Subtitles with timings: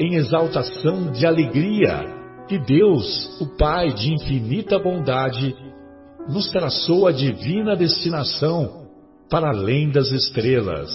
[0.00, 5.54] em exaltação de alegria que Deus, o Pai de infinita bondade,
[6.26, 8.88] nos traçou a divina destinação
[9.28, 10.90] para além das estrelas.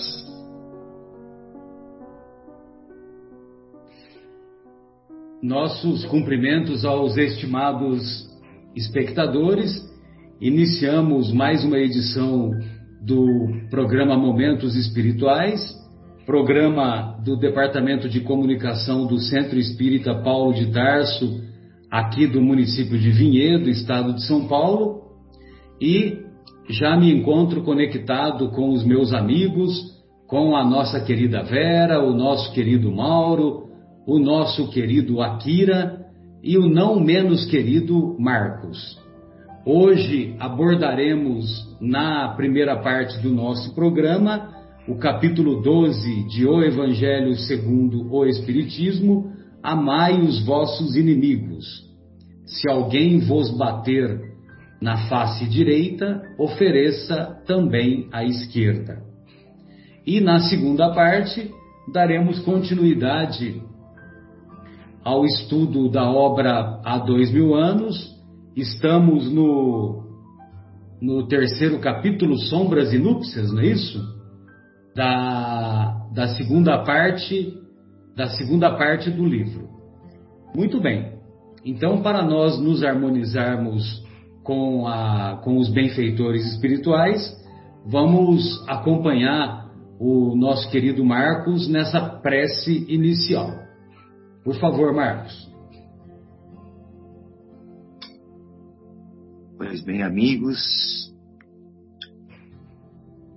[5.41, 8.27] Nossos cumprimentos aos estimados
[8.75, 9.85] espectadores.
[10.41, 12.49] Iniciamos mais uma edição
[13.05, 15.61] do programa Momentos Espirituais,
[16.25, 21.43] programa do Departamento de Comunicação do Centro Espírita Paulo de Tarso,
[21.89, 25.03] aqui do município de Vinhedo, estado de São Paulo,
[25.79, 26.17] e
[26.67, 29.71] já me encontro conectado com os meus amigos,
[30.27, 33.69] com a nossa querida Vera, o nosso querido Mauro,
[34.07, 36.07] o nosso querido Akira
[36.41, 38.99] e o não menos querido Marcos.
[39.63, 41.45] Hoje abordaremos
[41.79, 44.54] na primeira parte do nosso programa
[44.87, 49.33] o capítulo 12 de O Evangelho segundo o Espiritismo,
[49.63, 51.65] Amai os vossos inimigos.
[52.45, 54.21] Se alguém vos bater
[54.79, 59.01] na face direita, ofereça também à esquerda.
[60.05, 61.51] E na segunda parte,
[61.91, 63.59] daremos continuidade
[65.03, 68.15] ao estudo da obra há dois mil anos.
[68.55, 70.03] Estamos no,
[71.01, 74.14] no terceiro capítulo, Sombras e Núpcias, não é isso?
[74.95, 77.65] Da, da segunda parte
[78.15, 79.67] da segunda parte do livro.
[80.55, 81.19] Muito bem.
[81.65, 84.03] Então, para nós nos harmonizarmos
[84.43, 87.35] com, a, com os benfeitores espirituais,
[87.85, 89.69] vamos acompanhar
[89.99, 93.51] o nosso querido Marcos nessa prece inicial.
[94.43, 95.53] Por favor, Marcos.
[99.57, 101.11] Pois bem, amigos,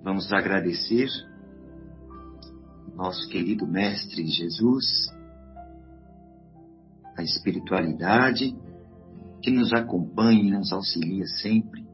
[0.05, 1.09] vamos agradecer
[2.99, 5.09] nosso querido Mestre Jesus,
[7.17, 8.59] a espiritualidade
[9.41, 11.87] que nos acompanha e nos auxilia sempre,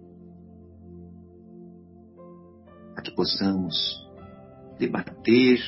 [2.97, 3.77] a que possamos
[4.79, 5.61] debater,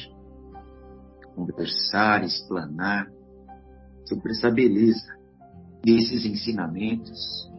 [1.35, 3.07] conversar, explanar
[4.07, 5.19] sobre essa beleza
[5.85, 7.53] desses ensinamentos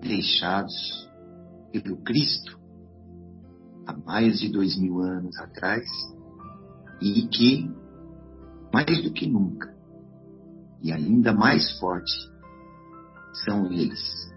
[0.00, 1.10] deixados
[1.72, 2.56] pelo Cristo
[3.84, 5.84] há mais de dois mil anos atrás
[7.00, 7.70] e que,
[8.72, 9.74] mais do que nunca,
[10.82, 12.12] e ainda mais forte,
[13.44, 14.32] são eles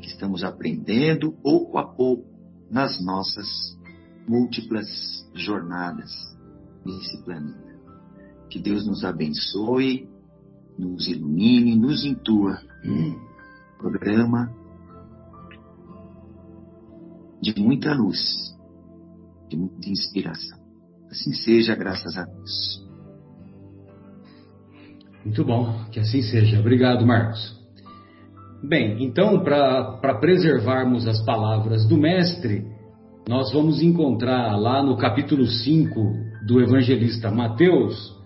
[0.00, 2.24] que estamos aprendendo pouco a pouco
[2.70, 3.46] nas nossas
[4.28, 4.86] múltiplas
[5.34, 6.10] jornadas
[6.84, 7.72] nesse planeta.
[8.48, 10.08] Que Deus nos abençoe
[10.78, 12.58] nos ilumine, nos intua.
[13.78, 14.52] Programa
[17.40, 18.56] de muita luz,
[19.48, 20.61] de muita inspiração.
[21.12, 22.82] Assim seja, graças a Deus.
[25.22, 26.58] Muito bom, que assim seja.
[26.58, 27.54] Obrigado, Marcos.
[28.64, 32.66] Bem, então, para preservarmos as palavras do Mestre,
[33.28, 36.00] nós vamos encontrar lá no capítulo 5
[36.46, 38.20] do evangelista Mateus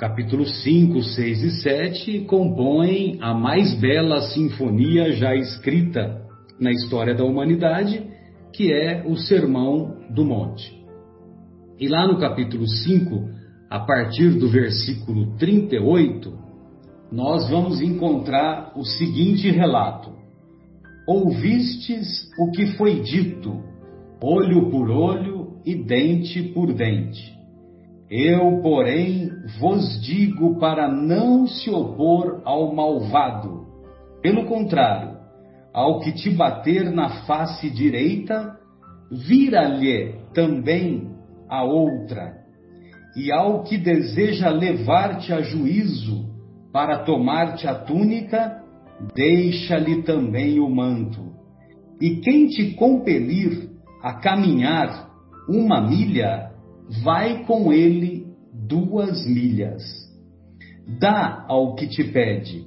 [0.00, 6.22] capítulos 5, 6 e 7 compõem a mais bela sinfonia já escrita
[6.58, 8.02] na história da humanidade,
[8.50, 10.79] que é o Sermão do Monte.
[11.80, 13.30] E lá no capítulo 5,
[13.70, 16.30] a partir do versículo 38,
[17.10, 20.12] nós vamos encontrar o seguinte relato:
[21.08, 23.64] Ouvistes o que foi dito,
[24.22, 27.34] olho por olho e dente por dente.
[28.10, 33.64] Eu, porém, vos digo para não se opor ao malvado.
[34.20, 35.16] Pelo contrário,
[35.72, 38.58] ao que te bater na face direita,
[39.10, 41.19] vira-lhe também
[41.50, 42.38] a outra.
[43.16, 46.30] E ao que deseja levar-te a juízo
[46.72, 48.62] para tomar-te a túnica,
[49.14, 51.34] deixa-lhe também o manto.
[52.00, 53.68] E quem te compelir
[54.02, 55.10] a caminhar
[55.48, 56.52] uma milha,
[57.02, 59.82] vai com ele duas milhas.
[60.98, 62.64] Dá ao que te pede,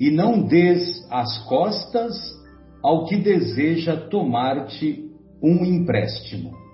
[0.00, 2.14] e não des as costas
[2.82, 5.10] ao que deseja tomar-te
[5.42, 6.65] um empréstimo.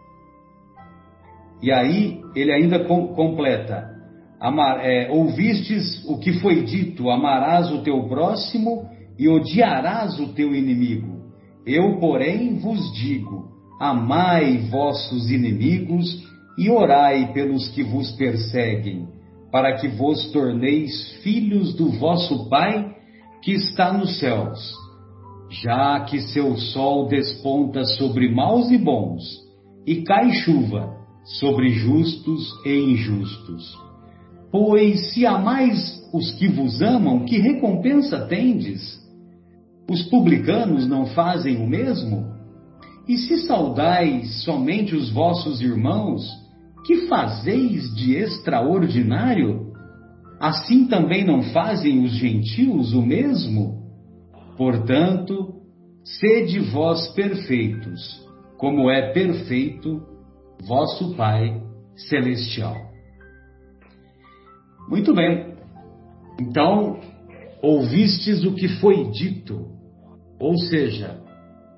[1.63, 3.89] E aí ele ainda completa:
[4.41, 10.55] Amar, é, ouvistes o que foi dito: amarás o teu próximo e odiarás o teu
[10.55, 11.23] inimigo.
[11.65, 13.49] Eu, porém, vos digo:
[13.81, 16.27] amai vossos inimigos
[16.59, 19.07] e orai pelos que vos perseguem,
[19.53, 22.93] para que vos torneis filhos do vosso Pai
[23.43, 24.75] que está nos céus.
[25.63, 29.23] Já que seu sol desponta sobre maus e bons,
[29.87, 33.79] e cai chuva sobre justos e injustos.
[34.51, 39.01] Pois se amais os que vos amam, que recompensa tendes?
[39.91, 42.33] Os publicanos não fazem o mesmo?
[43.09, 46.23] E se saudais somente os vossos irmãos,
[46.85, 49.73] que fazeis de extraordinário?
[50.39, 53.81] Assim também não fazem os gentios o mesmo?
[54.57, 55.55] Portanto,
[56.05, 58.01] sede vós perfeitos,
[58.59, 60.12] como é perfeito
[60.67, 61.61] vosso Pai
[61.97, 62.77] Celestial.
[64.89, 65.55] Muito bem.
[66.41, 66.99] Então,
[67.63, 69.69] ouvistes o que foi dito,
[70.39, 71.21] ou seja,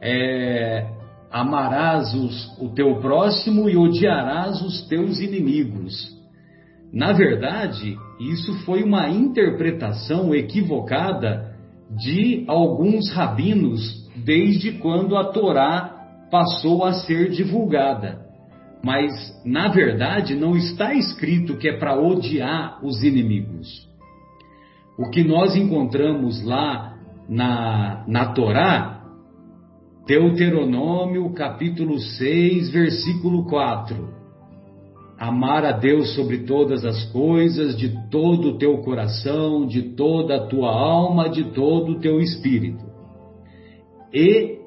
[0.01, 0.87] é,
[1.31, 6.15] amarás os, o teu próximo e odiarás os teus inimigos.
[6.93, 11.55] Na verdade, isso foi uma interpretação equivocada
[11.91, 18.24] de alguns rabinos desde quando a Torá passou a ser divulgada.
[18.85, 23.89] Mas, na verdade, não está escrito que é para odiar os inimigos.
[24.99, 26.95] O que nós encontramos lá
[27.27, 29.03] na, na Torá,
[30.07, 34.23] Deuteronômio capítulo 6, versículo 4.
[35.19, 40.47] Amar a Deus sobre todas as coisas, de todo o teu coração, de toda a
[40.47, 42.85] tua alma, de todo o teu espírito.
[44.13, 44.64] E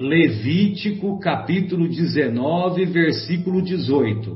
[0.00, 4.34] Levítico capítulo 19, versículo 18: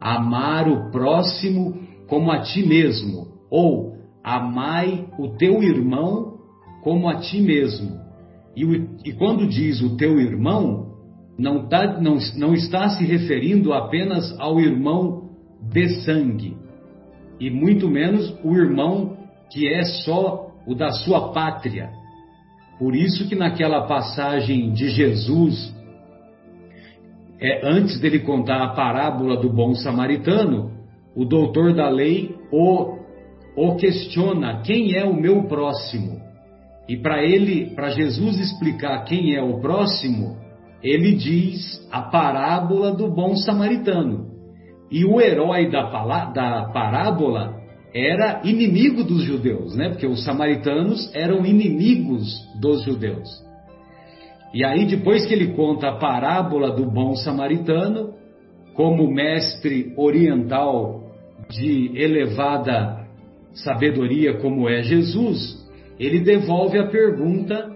[0.00, 6.38] Amar o próximo como a ti mesmo, ou amai o teu irmão
[6.84, 7.98] como a ti mesmo.
[8.56, 8.62] E,
[9.04, 10.94] e quando diz o teu irmão,
[11.36, 15.30] não, tá, não, não está se referindo apenas ao irmão
[15.60, 16.56] de sangue,
[17.40, 19.16] e muito menos o irmão
[19.50, 21.90] que é só o da sua pátria,
[22.80, 25.76] por isso que naquela passagem de Jesus,
[27.38, 30.70] é, antes dele contar a parábola do bom samaritano,
[31.14, 32.96] o doutor da lei o,
[33.54, 36.22] o questiona quem é o meu próximo.
[36.88, 40.38] E para ele, para Jesus explicar quem é o próximo,
[40.82, 44.30] ele diz a parábola do bom samaritano.
[44.90, 45.82] E o herói da,
[46.32, 47.59] da parábola
[47.94, 49.90] era inimigo dos judeus, né?
[49.90, 53.28] Porque os samaritanos eram inimigos dos judeus.
[54.52, 58.14] E aí, depois que ele conta a parábola do bom samaritano,
[58.74, 61.02] como mestre oriental
[61.48, 63.06] de elevada
[63.52, 65.58] sabedoria, como é Jesus,
[65.98, 67.70] ele devolve a pergunta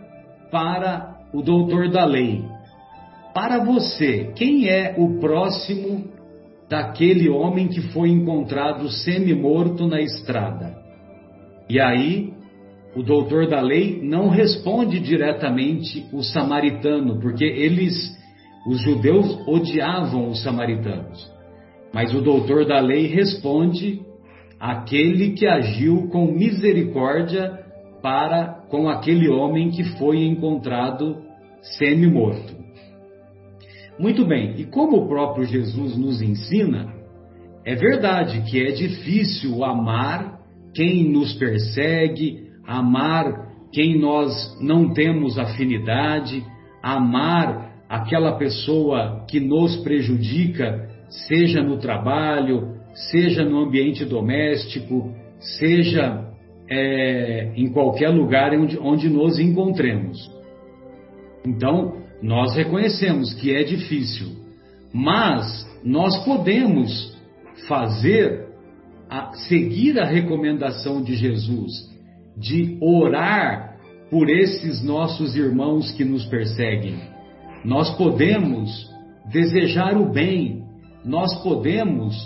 [0.51, 2.43] para o doutor da lei:
[3.35, 6.05] Para você, quem é o próximo
[6.69, 10.77] daquele homem que foi encontrado semi-morto na estrada.
[11.69, 12.33] E aí,
[12.97, 17.95] o doutor da lei não responde diretamente o samaritano, porque eles,
[18.69, 21.33] os judeus, odiavam os samaritanos.
[21.93, 24.01] Mas o doutor da lei responde
[24.59, 27.65] aquele que agiu com misericórdia
[28.03, 31.23] para com aquele homem que foi encontrado
[31.79, 32.54] semi-morto.
[33.99, 36.93] Muito bem, e como o próprio Jesus nos ensina,
[37.65, 40.41] é verdade que é difícil amar
[40.75, 46.45] quem nos persegue, amar quem nós não temos afinidade,
[46.83, 52.75] amar aquela pessoa que nos prejudica, seja no trabalho,
[53.11, 56.25] seja no ambiente doméstico, seja
[56.69, 60.31] é, em qualquer lugar onde, onde nos encontremos.
[61.47, 64.29] Então, nós reconhecemos que é difícil,
[64.95, 67.15] mas nós podemos
[67.69, 68.49] fazer,
[69.11, 71.71] a, seguir a recomendação de Jesus
[72.35, 73.77] de orar
[74.11, 76.99] por esses nossos irmãos que nos perseguem.
[77.63, 78.91] Nós podemos
[79.31, 80.65] desejar o bem,
[81.05, 82.17] nós podemos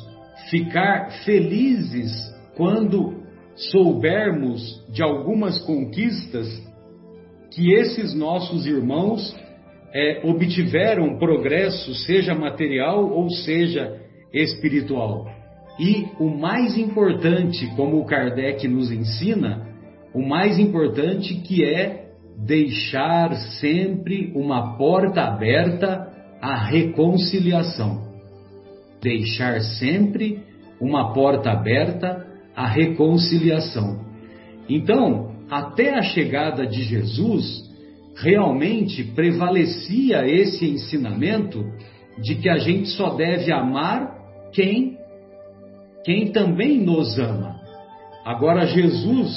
[0.48, 2.12] ficar felizes
[2.56, 3.16] quando
[3.56, 6.46] soubermos de algumas conquistas
[7.50, 9.34] que esses nossos irmãos
[9.94, 14.00] é, obtiveram progresso, seja material ou seja
[14.32, 15.26] espiritual.
[15.78, 19.66] E o mais importante, como o Kardec nos ensina,
[20.12, 28.08] o mais importante que é deixar sempre uma porta aberta à reconciliação.
[29.00, 30.42] Deixar sempre
[30.80, 34.04] uma porta aberta à reconciliação.
[34.68, 37.67] Então, até a chegada de Jesus,
[38.20, 41.64] realmente prevalecia esse ensinamento
[42.20, 44.16] de que a gente só deve amar
[44.52, 44.98] quem
[46.04, 47.60] quem também nos ama.
[48.24, 49.30] Agora Jesus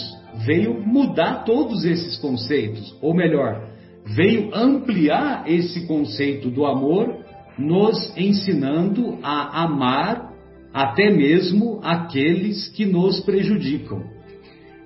[0.45, 3.67] veio mudar todos esses conceitos, ou melhor,
[4.05, 7.25] veio ampliar esse conceito do amor,
[7.57, 10.31] nos ensinando a amar
[10.73, 14.01] até mesmo aqueles que nos prejudicam.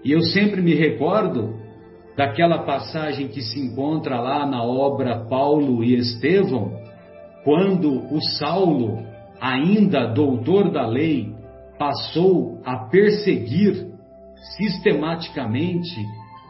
[0.03, 1.64] E eu sempre me recordo
[2.15, 6.71] daquela passagem que se encontra lá na obra Paulo e Estevão,
[7.43, 9.03] quando o Saulo,
[9.39, 11.33] ainda doutor da lei,
[11.77, 13.87] passou a perseguir
[14.57, 15.95] sistematicamente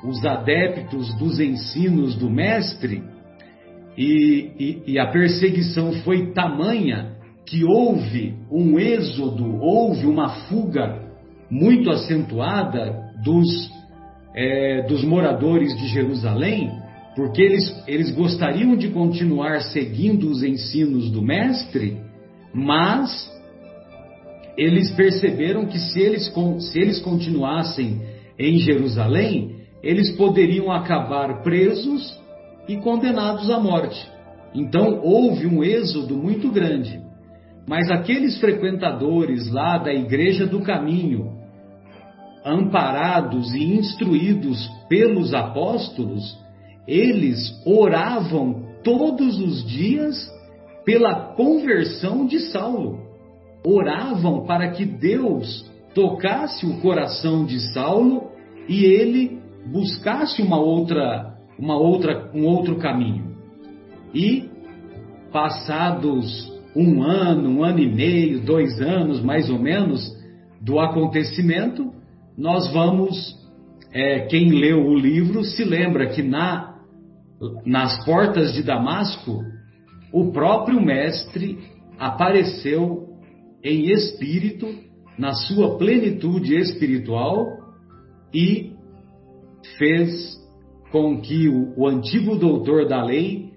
[0.03, 3.03] os adeptos dos ensinos do Mestre,
[3.97, 11.01] e, e, e, a perseguição foi tamanha que houve um êxodo, houve uma fuga
[11.49, 12.93] muito acentuada
[13.23, 13.47] dos,
[14.35, 16.69] é, dos moradores de Jerusalém,
[17.15, 21.97] porque eles, eles gostariam de continuar seguindo os ensinos do Mestre,
[22.53, 23.31] mas
[24.57, 28.01] eles perceberam que se eles, se eles continuassem
[28.37, 32.19] em Jerusalém, eles poderiam acabar presos
[32.67, 34.09] e condenados à morte.
[34.53, 36.99] Então houve um êxodo muito grande.
[37.67, 41.44] Mas aqueles frequentadores lá da Igreja do Caminho,
[42.45, 46.37] amparados e instruídos pelos apóstolos,
[46.87, 50.15] eles oravam todos os dias
[50.85, 53.05] pela conversão de Saulo
[53.65, 58.29] oravam para que Deus tocasse o coração de Saulo
[58.69, 63.35] e ele buscasse uma outra, uma outra, um outro caminho.
[64.13, 64.49] E
[65.31, 70.15] passados um ano, um ano e meio, dois anos mais ou menos
[70.61, 71.91] do acontecimento,
[72.37, 73.35] nós vamos,
[73.91, 76.75] é, quem leu o livro se lembra que na,
[77.65, 79.41] nas portas de Damasco,
[80.11, 81.57] o próprio mestre
[81.97, 83.09] apareceu
[83.63, 84.67] em espírito,
[85.17, 87.45] na sua plenitude espiritual
[88.33, 88.73] e
[89.77, 90.37] fez
[90.91, 93.51] com que o, o antigo doutor da lei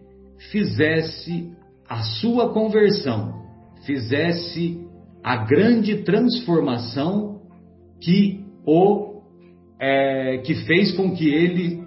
[0.51, 1.53] fizesse
[1.89, 3.43] a sua conversão,
[3.85, 4.81] fizesse
[5.23, 7.41] a grande transformação
[8.01, 8.38] que
[8.71, 9.23] o
[9.81, 11.83] é, que fez com que ele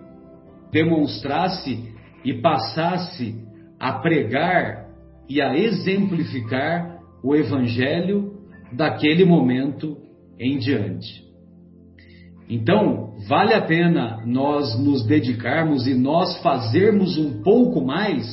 [0.71, 1.93] demonstrasse
[2.25, 3.35] e passasse
[3.79, 4.87] a pregar
[5.29, 8.33] e a exemplificar o Evangelho
[8.73, 9.95] daquele momento
[10.39, 11.23] em diante.
[12.49, 18.25] Então, vale a pena nós nos dedicarmos e nós fazermos um pouco mais,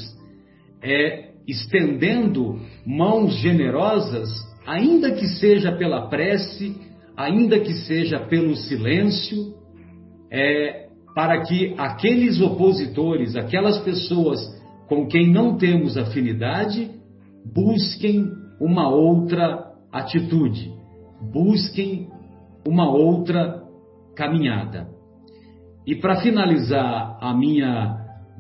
[0.83, 4.29] é, estendendo mãos generosas,
[4.67, 6.88] ainda que seja pela prece,
[7.19, 9.53] ainda que seja pelo silêncio,
[10.31, 14.39] é, para que aqueles opositores, aquelas pessoas
[14.89, 16.89] com quem não temos afinidade,
[17.53, 18.25] busquem
[18.61, 20.73] uma outra atitude,
[21.33, 22.07] busquem
[22.65, 23.65] uma outra
[24.15, 24.87] caminhada.
[25.85, 27.97] E para finalizar a minha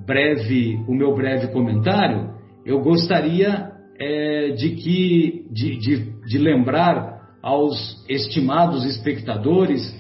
[0.07, 2.31] breve, o meu breve comentário,
[2.65, 9.95] eu gostaria é, de que de, de, de lembrar aos estimados espectadores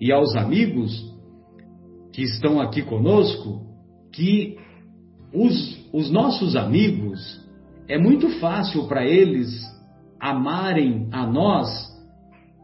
[0.00, 1.12] e aos amigos
[2.12, 3.62] que estão aqui conosco
[4.12, 4.56] que
[5.32, 7.40] os, os nossos amigos
[7.88, 9.62] é muito fácil para eles
[10.20, 11.90] amarem a nós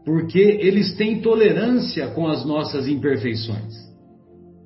[0.05, 3.75] porque eles têm tolerância com as nossas imperfeições.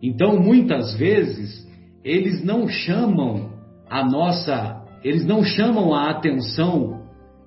[0.02, 1.68] Então, muitas vezes,
[2.04, 3.52] eles não chamam
[3.90, 7.03] a nossa, eles não chamam a atenção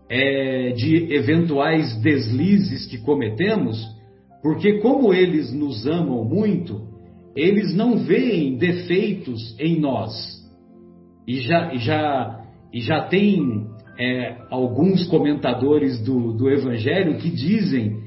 [0.09, 3.85] é, de eventuais deslizes que cometemos,
[4.43, 6.81] porque como eles nos amam muito,
[7.35, 10.13] eles não veem defeitos em nós.
[11.27, 13.67] E já, já já tem
[13.99, 18.05] é, alguns comentadores do, do Evangelho que dizem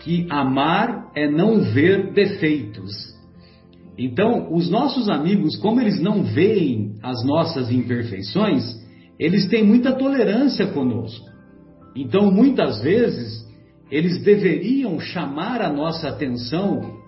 [0.00, 2.92] que amar é não ver defeitos.
[3.98, 8.62] Então, os nossos amigos, como eles não veem as nossas imperfeições,
[9.18, 11.35] eles têm muita tolerância conosco.
[11.96, 13.46] Então, muitas vezes,
[13.90, 16.98] eles deveriam chamar a nossa atenção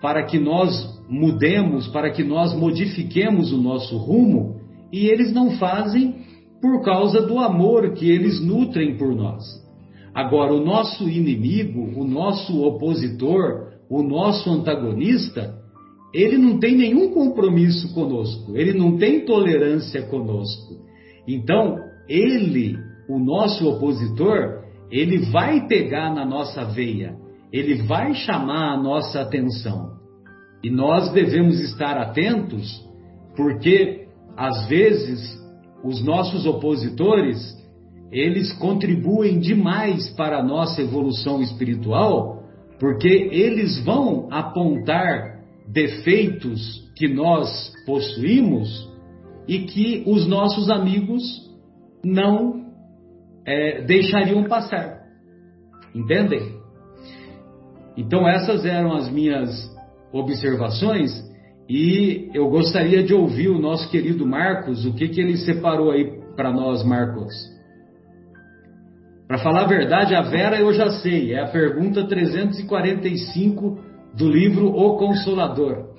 [0.00, 4.60] para que nós mudemos, para que nós modifiquemos o nosso rumo,
[4.92, 6.16] e eles não fazem
[6.60, 9.44] por causa do amor que eles nutrem por nós.
[10.14, 15.54] Agora, o nosso inimigo, o nosso opositor, o nosso antagonista,
[16.12, 20.82] ele não tem nenhum compromisso conosco, ele não tem tolerância conosco.
[21.26, 22.76] Então, ele,
[23.08, 27.16] o nosso opositor, ele vai pegar na nossa veia,
[27.52, 29.92] ele vai chamar a nossa atenção.
[30.62, 32.86] E nós devemos estar atentos,
[33.36, 34.06] porque
[34.36, 35.40] às vezes
[35.82, 37.38] os nossos opositores,
[38.10, 42.44] eles contribuem demais para a nossa evolução espiritual,
[42.78, 48.88] porque eles vão apontar defeitos que nós possuímos
[49.48, 51.22] e que os nossos amigos
[52.04, 52.61] não
[53.46, 55.02] é, deixariam passar.
[55.94, 56.60] Entendem?
[57.96, 59.70] Então, essas eram as minhas
[60.12, 61.10] observações
[61.68, 66.20] e eu gostaria de ouvir o nosso querido Marcos, o que, que ele separou aí
[66.36, 67.32] para nós, Marcos.
[69.28, 73.78] Para falar a verdade, a Vera eu já sei, é a pergunta 345
[74.14, 75.92] do livro O Consolador.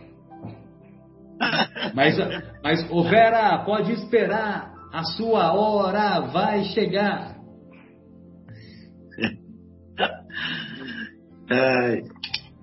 [1.93, 2.17] Mas,
[2.63, 7.32] mas ô Vera, pode esperar, a sua hora vai chegar.
[11.53, 12.03] É,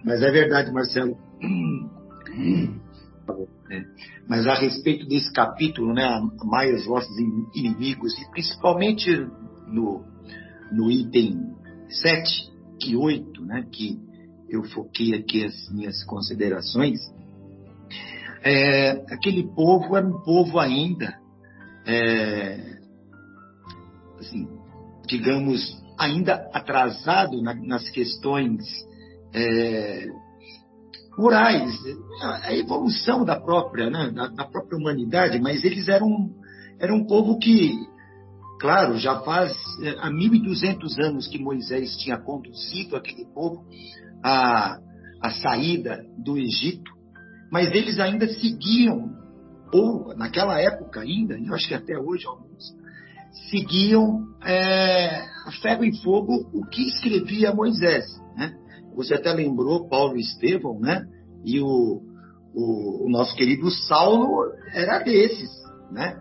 [0.05, 1.17] mas é verdade, Marcelo.
[4.29, 6.05] Mas a respeito desse capítulo, né,
[6.41, 7.17] amai os vossos
[7.55, 9.09] inimigos, e principalmente
[9.69, 10.05] no,
[10.73, 11.55] no item
[11.89, 12.51] 7
[12.89, 13.97] e 8, né, que
[14.49, 16.99] eu foquei aqui as minhas considerações,
[18.43, 21.17] é, aquele povo era um povo ainda,
[21.87, 22.79] é,
[24.19, 24.49] assim,
[25.07, 28.64] digamos, ainda atrasado na, nas questões
[29.35, 30.07] é,
[31.19, 31.78] morais,
[32.23, 36.30] a evolução da própria, né, da, da, própria humanidade, mas eles eram,
[36.80, 37.78] eram um povo que,
[38.58, 43.63] claro, já faz é, há 1.200 anos que Moisés tinha conduzido aquele povo
[44.25, 44.78] a,
[45.23, 46.91] a saída do Egito,
[47.52, 49.10] mas eles ainda seguiam,
[49.71, 52.25] ou naquela época ainda, eu acho que até hoje
[53.50, 58.04] seguiam é, a ferro e fogo o que escrevia Moisés.
[58.36, 58.54] Né?
[58.95, 61.06] Você até lembrou Paulo e Estevão, né?
[61.45, 62.02] E o,
[62.54, 65.50] o, o nosso querido Saulo era desses,
[65.90, 66.21] né?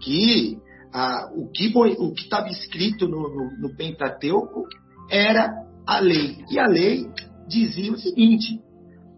[0.00, 0.58] Que
[0.92, 4.66] a, o que o estava escrito no, no, no Pentateuco
[5.10, 5.50] era
[5.86, 6.44] a lei.
[6.50, 7.08] E a lei
[7.48, 8.60] dizia o seguinte: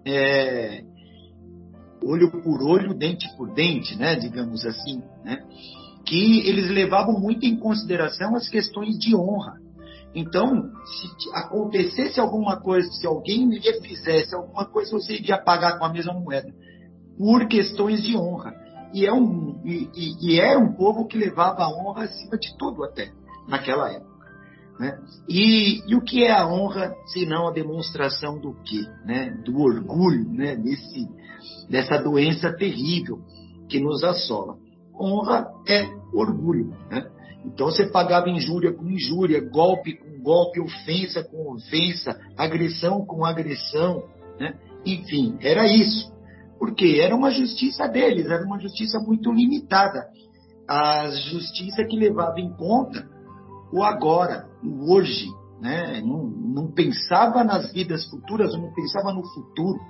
[0.07, 0.83] é,
[2.03, 4.17] olho por olho, dente por dente, né?
[4.17, 5.43] Digamos assim, né?
[6.13, 9.55] Que eles levavam muito em consideração as questões de honra.
[10.15, 15.87] Então, se acontecesse alguma coisa, se alguém lhe fizesse alguma coisa, você iria pagar com
[15.87, 16.53] a mesma moeda,
[17.17, 18.53] por questões de honra.
[18.93, 19.89] E, é um, e,
[20.21, 23.11] e, era um povo que levava a honra acima de tudo até,
[23.49, 24.13] naquela época.
[24.79, 24.99] Né?
[25.27, 28.85] E, e, o que é a honra, se não a demonstração do quê?
[29.07, 29.31] Né?
[29.47, 30.57] Do orgulho, né?
[30.57, 31.09] Desse,
[31.71, 33.19] dessa doença terrível
[33.67, 34.59] que nos assola.
[35.03, 36.75] Honra é orgulho.
[36.91, 37.11] Né?
[37.45, 44.05] Então você pagava injúria com injúria, golpe com golpe, ofensa com ofensa, agressão com agressão,
[44.39, 44.55] né?
[44.87, 46.13] enfim, era isso.
[46.59, 50.07] Porque era uma justiça deles, era uma justiça muito limitada.
[50.69, 53.11] A justiça que levava em conta
[53.73, 55.27] o agora, o hoje,
[55.61, 56.01] né?
[56.03, 59.81] não, não pensava nas vidas futuras, não pensava no futuro.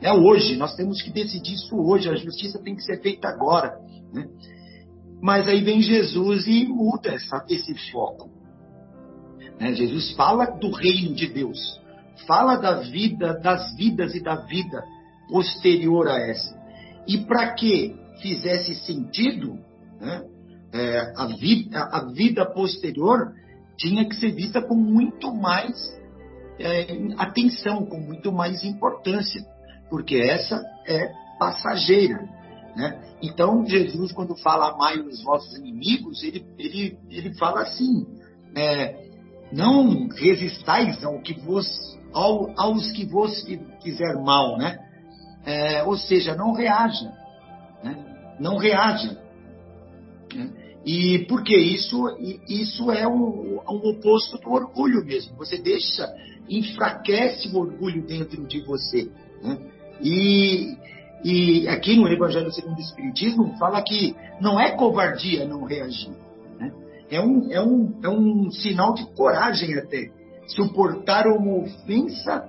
[0.00, 3.78] É hoje, nós temos que decidir isso hoje, a justiça tem que ser feita agora.
[4.12, 4.26] Né?
[5.20, 8.30] Mas aí vem Jesus e muda essa, esse foco.
[9.58, 9.74] Né?
[9.74, 11.58] Jesus fala do reino de Deus,
[12.26, 14.82] fala da vida, das vidas e da vida
[15.28, 16.56] posterior a essa.
[17.06, 19.58] E para que fizesse sentido,
[20.00, 20.24] né?
[20.72, 23.32] é, a, vida, a vida posterior
[23.76, 25.74] tinha que ser vista com muito mais
[26.58, 26.86] é,
[27.18, 29.42] atenção, com muito mais importância,
[29.90, 32.35] porque essa é passageira.
[32.76, 33.16] Né?
[33.22, 38.06] Então, Jesus, quando fala amai os vossos inimigos, ele, ele, ele fala assim:
[38.54, 39.08] é,
[39.50, 41.66] não resistais ao que vos,
[42.12, 43.46] ao, aos que vos
[43.82, 44.78] fizer mal, né?
[45.46, 47.10] É, ou seja, não reaja,
[47.82, 48.36] né?
[48.38, 49.16] não reaja.
[50.34, 50.50] Né?
[50.84, 51.96] E porque isso,
[52.46, 55.34] isso é um, um oposto do orgulho mesmo.
[55.36, 56.06] Você deixa,
[56.48, 59.10] enfraquece o orgulho dentro de você.
[59.42, 59.58] Né?
[60.02, 60.76] E,
[61.24, 66.12] e aqui no Evangelho segundo o Espiritismo fala que não é covardia não reagir.
[66.58, 66.72] Né?
[67.10, 70.10] É, um, é, um, é um sinal de coragem até.
[70.48, 72.48] Suportar uma ofensa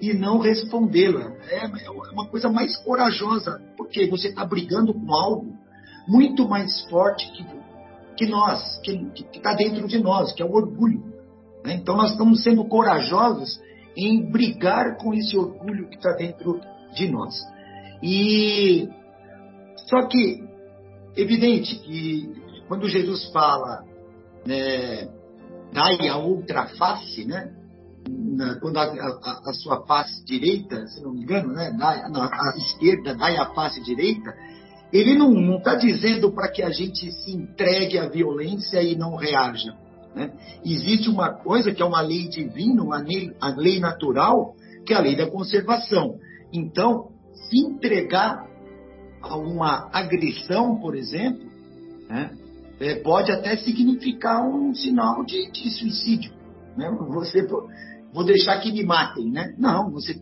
[0.00, 1.32] e não respondê-la.
[1.48, 5.52] É, é uma coisa mais corajosa, porque você está brigando com algo
[6.06, 7.46] muito mais forte que,
[8.16, 11.02] que nós, que está dentro de nós, que é o orgulho.
[11.64, 11.74] Né?
[11.74, 13.60] Então nós estamos sendo corajosos
[13.96, 16.60] em brigar com esse orgulho que está dentro
[16.94, 17.34] de nós.
[18.02, 18.88] E
[19.88, 20.42] só que
[21.16, 22.30] evidente que
[22.68, 23.84] quando Jesus fala
[24.46, 25.08] né,
[25.72, 27.52] dai a outra face, né?
[28.08, 31.72] Na, quando a, a, a, sua face direita, se não me engano, né?
[31.78, 34.34] Dai, não, a esquerda dai a face direita,
[34.92, 39.74] ele não está dizendo para que a gente se entregue à violência e não reaja.
[40.14, 40.32] Né?
[40.64, 44.96] Existe uma coisa que é uma lei divina, uma lei, a lei natural, que é
[44.96, 46.18] a lei da conservação.
[46.52, 48.46] Então, se entregar
[49.20, 51.46] a uma agressão, por exemplo,
[52.08, 52.30] né,
[52.80, 56.32] é, pode até significar um sinal de, de suicídio.
[56.76, 56.90] Né?
[57.10, 57.46] Você,
[58.12, 59.54] vou deixar que me matem, né?
[59.56, 60.20] Não, você,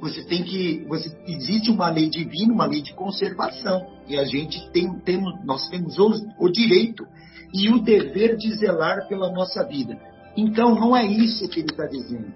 [0.00, 4.70] você tem que, você, existe uma lei divina, uma lei de conservação e a gente
[4.72, 7.04] tem, temos, nós temos o, o direito
[7.52, 9.98] e o dever de zelar pela nossa vida.
[10.36, 12.32] Então, não é isso que ele está dizendo.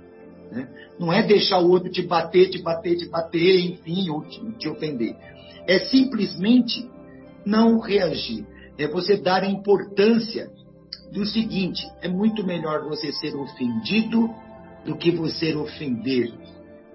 [0.54, 0.68] Né?
[1.00, 4.68] Não é deixar o outro te bater, te bater, te bater, enfim, ou te, te
[4.68, 5.16] ofender.
[5.66, 6.88] É simplesmente
[7.44, 8.46] não reagir.
[8.78, 10.48] É você dar a importância
[11.12, 14.30] do seguinte: é muito melhor você ser ofendido
[14.86, 16.32] do que você ofender.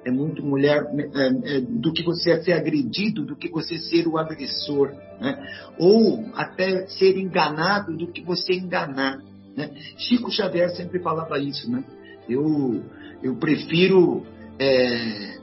[0.06, 4.18] É muito mulher é, é, do que você ser agredido, do que você ser o
[4.18, 5.38] agressor, né?
[5.78, 9.22] ou até ser enganado do que você enganar.
[9.54, 9.70] Né?
[9.98, 11.84] Chico Xavier sempre falava isso, né?
[12.30, 12.82] Eu
[13.22, 14.26] eu prefiro,
[14.60, 15.38] é,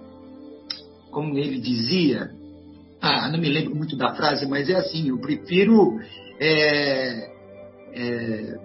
[1.10, 2.30] como ele dizia,
[3.00, 5.98] ah, não me lembro muito da frase, mas é assim, eu prefiro
[6.40, 7.30] é,
[7.92, 8.58] é,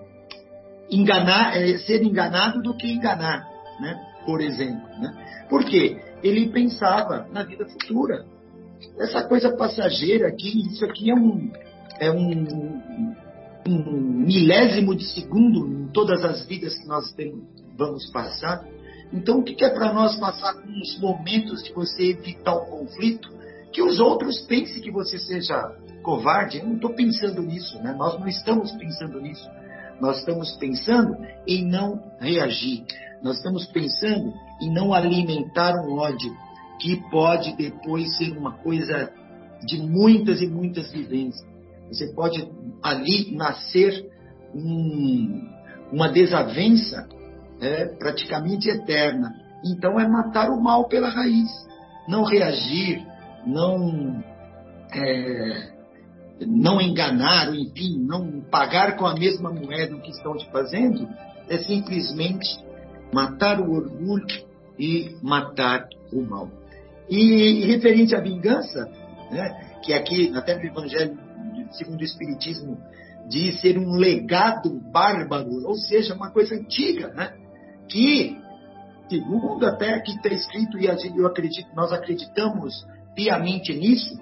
[0.90, 3.48] enganar, é, ser enganado do que enganar,
[3.80, 4.12] né?
[4.26, 4.88] por exemplo.
[5.00, 5.46] Né?
[5.50, 5.98] Por quê?
[6.24, 8.26] Ele pensava na vida futura.
[9.00, 11.52] Essa coisa passageira aqui, isso aqui é um,
[12.00, 13.14] é um,
[13.68, 17.44] um milésimo de segundo em todas as vidas que nós temos,
[17.78, 18.64] vamos passar.
[19.14, 23.30] Então, o que é para nós passar com os momentos de você evitar o conflito?
[23.72, 26.60] Que os outros pensem que você seja covarde.
[26.60, 27.94] Eu não estou pensando nisso, né?
[27.94, 29.48] Nós não estamos pensando nisso.
[30.00, 32.84] Nós estamos pensando em não reagir.
[33.22, 36.36] Nós estamos pensando em não alimentar um ódio
[36.80, 39.12] que pode depois ser uma coisa
[39.66, 41.46] de muitas e muitas vivências.
[41.88, 42.48] Você pode
[42.82, 44.10] ali nascer
[44.56, 45.48] um,
[45.92, 47.08] uma desavença
[47.62, 49.34] é, praticamente eterna.
[49.64, 51.50] Então é matar o mal pela raiz,
[52.08, 53.06] não reagir,
[53.46, 54.24] não
[54.94, 55.72] é,
[56.46, 61.08] não enganar, enfim, não pagar com a mesma moeda o que estão te fazendo,
[61.48, 62.60] é simplesmente
[63.14, 64.26] matar o orgulho
[64.80, 66.50] e matar o mal.
[67.10, 68.90] E, e referente à vingança,
[69.30, 71.18] né, que aqui até no Evangelho
[71.72, 72.78] segundo o Espiritismo
[73.30, 77.34] diz ser um legado bárbaro, ou seja, uma coisa antiga, né?
[77.92, 78.38] Que,
[79.10, 84.18] segundo até aqui está escrito, e eu acredito, nós acreditamos piamente nisso,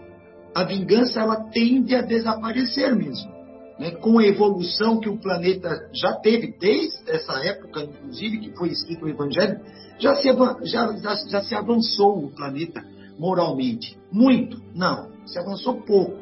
[0.55, 3.32] a vingança ela tende a desaparecer mesmo.
[3.79, 3.91] Né?
[3.91, 9.05] Com a evolução que o planeta já teve, desde essa época, inclusive, que foi escrito
[9.05, 9.62] o Evangelho,
[9.99, 10.27] já se,
[10.63, 12.84] já, já, já se avançou o planeta
[13.17, 13.97] moralmente.
[14.12, 14.62] Muito?
[14.73, 15.10] Não.
[15.25, 16.17] Se avançou pouco,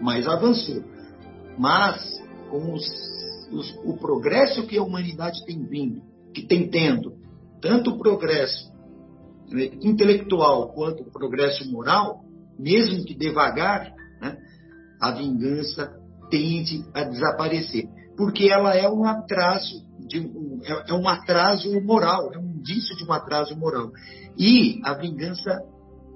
[0.00, 0.82] mas avançou.
[1.58, 2.84] Mas, com os,
[3.52, 6.02] os, o progresso que a humanidade tem vindo,
[6.36, 7.14] que tem tendo
[7.62, 8.70] tanto o progresso
[9.48, 12.26] né, intelectual quanto o progresso moral,
[12.58, 14.36] mesmo que devagar, né,
[15.00, 15.98] a vingança
[16.30, 20.18] tende a desaparecer, porque ela é um atraso de,
[20.64, 23.90] é, é um atraso moral, é um indício de um atraso moral.
[24.36, 25.58] E a vingança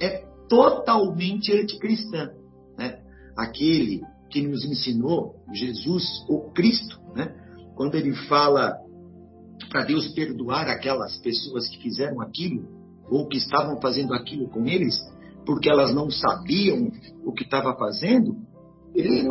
[0.03, 2.29] é totalmente anticristã.
[2.77, 3.01] Né?
[3.35, 7.35] Aquele que nos ensinou, Jesus, o Cristo, né?
[7.75, 8.77] quando ele fala
[9.71, 12.69] para Deus perdoar aquelas pessoas que fizeram aquilo
[13.09, 14.97] ou que estavam fazendo aquilo com eles,
[15.47, 16.91] porque elas não sabiam
[17.25, 18.37] o que estava fazendo,
[18.95, 19.27] ele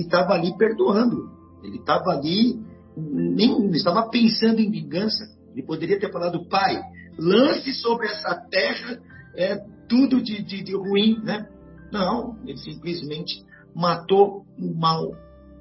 [0.00, 1.30] estava ali perdoando,
[1.62, 2.58] ele estava ali
[2.96, 5.24] nem estava pensando em vingança.
[5.52, 6.80] Ele poderia ter falado, pai,
[7.18, 8.98] lance sobre essa terra
[9.34, 11.46] é, tudo de, de, de ruim, né?
[11.92, 15.14] Não, ele simplesmente matou o mal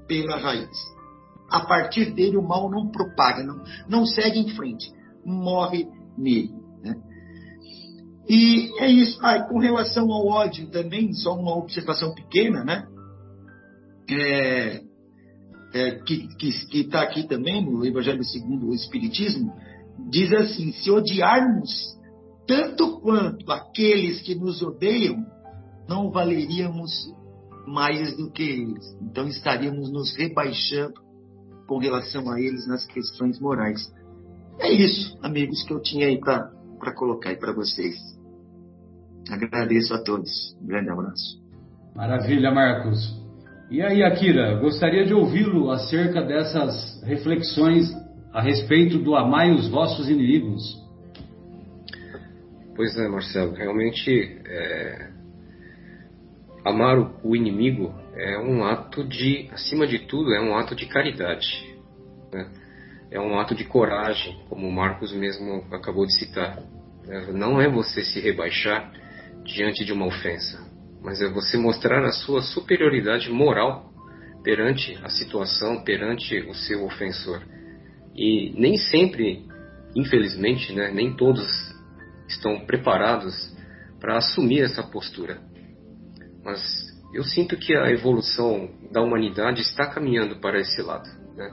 [0.08, 0.95] pela raiz
[1.50, 4.92] a partir dele o mal não propaga, não, não segue em frente,
[5.24, 6.54] morre nele.
[6.84, 6.96] Né?
[8.28, 9.20] E é isso.
[9.22, 12.88] Ah, com relação ao ódio também, só uma observação pequena, né?
[14.10, 14.82] É,
[15.74, 16.30] é, que
[16.74, 19.54] está aqui também no Evangelho segundo o Espiritismo,
[20.10, 21.96] diz assim: se odiarmos
[22.48, 25.26] tanto quanto aqueles que nos odeiam,
[25.88, 26.92] não valeríamos
[27.68, 28.86] mais do que eles.
[29.02, 31.05] Então estaríamos nos rebaixando
[31.68, 33.92] com relação a eles nas questões morais.
[34.60, 37.96] É isso, amigos, que eu tinha aí para colocar aí para vocês.
[39.30, 40.56] Agradeço a todos.
[40.62, 41.42] Um grande abraço.
[41.96, 43.26] Maravilha, Marcos.
[43.70, 47.92] E aí, Akira, gostaria de ouvi-lo acerca dessas reflexões
[48.32, 50.62] a respeito do amai os vossos inimigos.
[52.76, 54.12] Pois é, Marcelo, realmente
[54.46, 55.10] é,
[56.66, 61.76] amar o inimigo é um ato de, acima de tudo, é um ato de caridade.
[62.32, 62.50] Né?
[63.12, 66.62] É um ato de coragem, como o Marcos mesmo acabou de citar.
[67.08, 68.92] É, não é você se rebaixar
[69.44, 70.60] diante de uma ofensa,
[71.02, 73.92] mas é você mostrar a sua superioridade moral
[74.44, 77.42] perante a situação, perante o seu ofensor.
[78.16, 79.46] E nem sempre,
[79.96, 81.46] infelizmente, né, nem todos
[82.28, 83.54] estão preparados
[84.00, 85.40] para assumir essa postura.
[86.44, 86.62] Mas
[87.16, 91.10] eu sinto que a evolução da humanidade está caminhando para esse lado.
[91.36, 91.50] Né?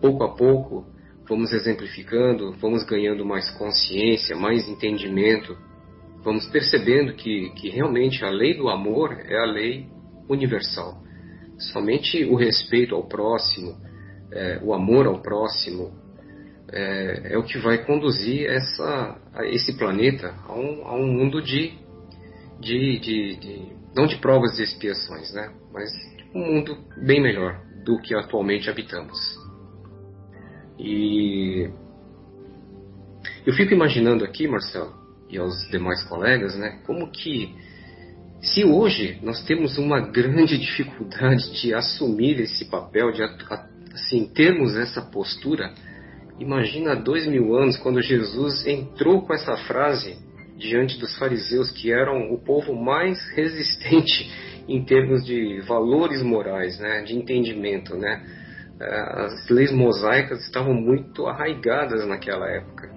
[0.00, 0.84] Pouco a pouco,
[1.28, 5.56] vamos exemplificando, vamos ganhando mais consciência, mais entendimento,
[6.24, 9.86] vamos percebendo que, que realmente a lei do amor é a lei
[10.28, 11.00] universal.
[11.72, 13.76] Somente o respeito ao próximo,
[14.32, 15.92] é, o amor ao próximo,
[16.72, 21.74] é, é, o que vai conduzir essa, esse planeta a um, a um mundo de,
[22.60, 25.50] de, de, de, não de provas e expiações, né?
[25.72, 25.90] mas
[26.34, 29.18] um mundo bem melhor do que atualmente habitamos.
[30.78, 31.70] E
[33.46, 34.92] eu fico imaginando aqui, Marcelo,
[35.30, 37.54] e aos demais colegas, né, como que
[38.42, 43.22] se hoje nós temos uma grande dificuldade de assumir esse papel, de
[43.94, 45.72] assim, termos essa postura,
[46.38, 50.18] imagina dois mil anos quando Jesus entrou com essa frase
[50.56, 54.30] diante dos fariseus, que eram o povo mais resistente
[54.68, 58.22] em termos de valores morais, né, de entendimento, né.
[58.80, 62.90] Eh, as leis mosaicas estavam muito arraigadas naquela época.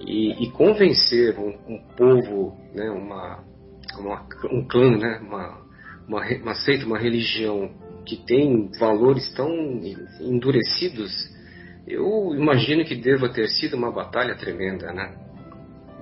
[0.00, 3.44] E, e convencer um, um, povo, né, uma,
[3.98, 5.62] uma, um clã, né, uma,
[6.08, 7.70] uma, uma seita, uma religião
[8.04, 9.48] que tem valores tão
[10.20, 11.12] endurecidos,
[11.86, 15.14] eu imagino que deva ter sido uma batalha tremenda, né?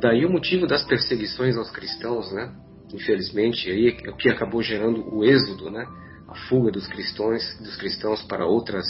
[0.01, 2.51] Daí o motivo das perseguições aos cristãos, né?
[2.93, 5.87] Infelizmente, aí é o que acabou gerando o êxodo, né?
[6.27, 8.87] A fuga dos cristãos, dos cristãos para outras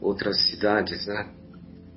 [0.00, 1.30] outras cidades, né?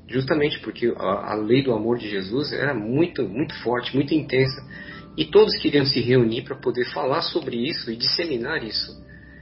[0.07, 4.61] Justamente porque a, a lei do amor de Jesus era muito muito forte, muito intensa,
[5.17, 8.91] e todos queriam se reunir para poder falar sobre isso e disseminar isso.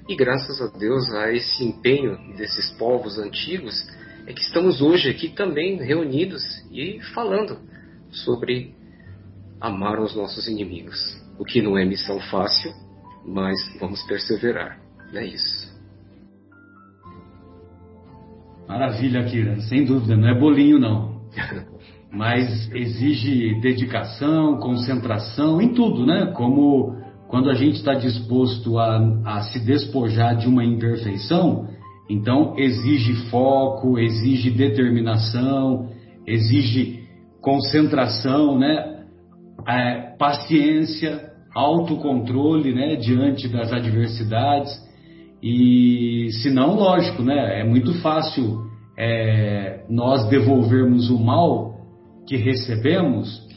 [0.08, 3.86] E graças a Deus a esse empenho desses povos antigos
[4.26, 7.60] é que estamos hoje aqui também reunidos e falando
[8.12, 8.79] sobre
[9.60, 10.98] amar os nossos inimigos.
[11.38, 12.72] O que não é missão fácil,
[13.26, 14.80] mas vamos perseverar.
[15.14, 15.70] É isso.
[18.68, 19.60] Maravilha, Kira.
[19.62, 21.20] Sem dúvida, não é bolinho não.
[22.12, 26.34] Mas exige dedicação, concentração em tudo, né?
[26.36, 26.96] Como
[27.28, 31.68] quando a gente está disposto a, a se despojar de uma imperfeição,
[32.10, 35.90] então exige foco, exige determinação,
[36.26, 37.04] exige
[37.42, 38.89] concentração, né?
[39.68, 44.72] É, paciência, autocontrole né, diante das adversidades.
[45.42, 48.66] E se não, lógico, né, é muito fácil
[48.98, 51.76] é, nós devolvermos o mal
[52.28, 53.48] que recebemos,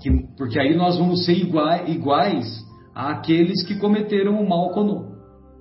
[0.00, 5.14] que, porque aí nós vamos ser iguais, iguais àqueles que cometeram o mal conosco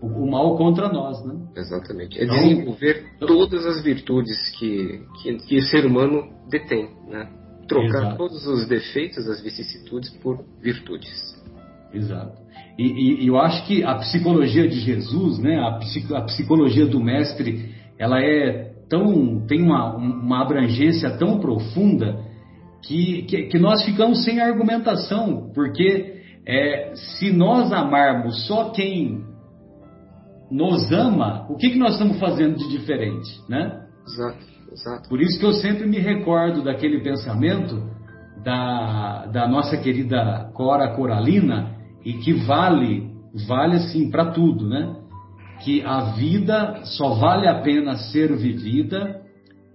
[0.04, 1.34] o mal contra nós, né?
[1.56, 2.20] Exatamente.
[2.20, 7.30] É desenvolver todas as virtudes que, que, que o ser humano detém, né?
[7.68, 8.18] Trocar Exato.
[8.18, 11.42] todos os defeitos, as vicissitudes por virtudes.
[11.94, 12.42] Exato.
[12.78, 17.00] E, e, eu acho que a psicologia de Jesus, né, a, psico, a psicologia do
[17.00, 22.20] mestre, ela é tão tem uma, uma abrangência tão profunda
[22.84, 29.24] que, que, que nós ficamos sem argumentação, porque é, se nós amarmos só quem
[30.52, 33.86] nos ama, o que, que nós estamos fazendo de diferente, né?
[34.06, 34.53] Exato.
[34.74, 35.08] Exato.
[35.08, 37.82] Por isso que eu sempre me recordo daquele pensamento
[38.44, 43.10] da, da nossa querida Cora Coralina e que vale,
[43.48, 44.96] vale assim para tudo, né?
[45.64, 49.22] Que a vida só vale a pena ser vivida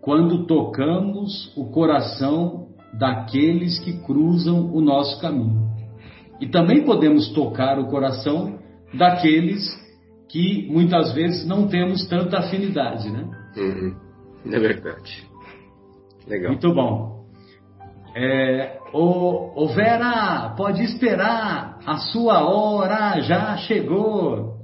[0.03, 5.69] quando tocamos o coração daqueles que cruzam o nosso caminho.
[6.41, 8.59] E também podemos tocar o coração
[8.95, 9.65] daqueles
[10.29, 13.25] que muitas vezes não temos tanta afinidade, né?
[13.57, 14.08] Uhum.
[14.51, 15.29] É verdade.
[16.27, 16.53] Legal.
[16.53, 17.19] Muito bom.
[18.15, 24.57] É, ô, ô Vera, pode esperar, a sua hora já chegou.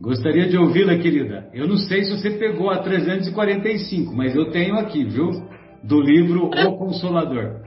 [0.00, 1.48] Gostaria de ouvi-la, querida.
[1.54, 5.30] Eu não sei se você pegou a 345, mas eu tenho aqui, viu?
[5.84, 7.60] Do livro O Consolador.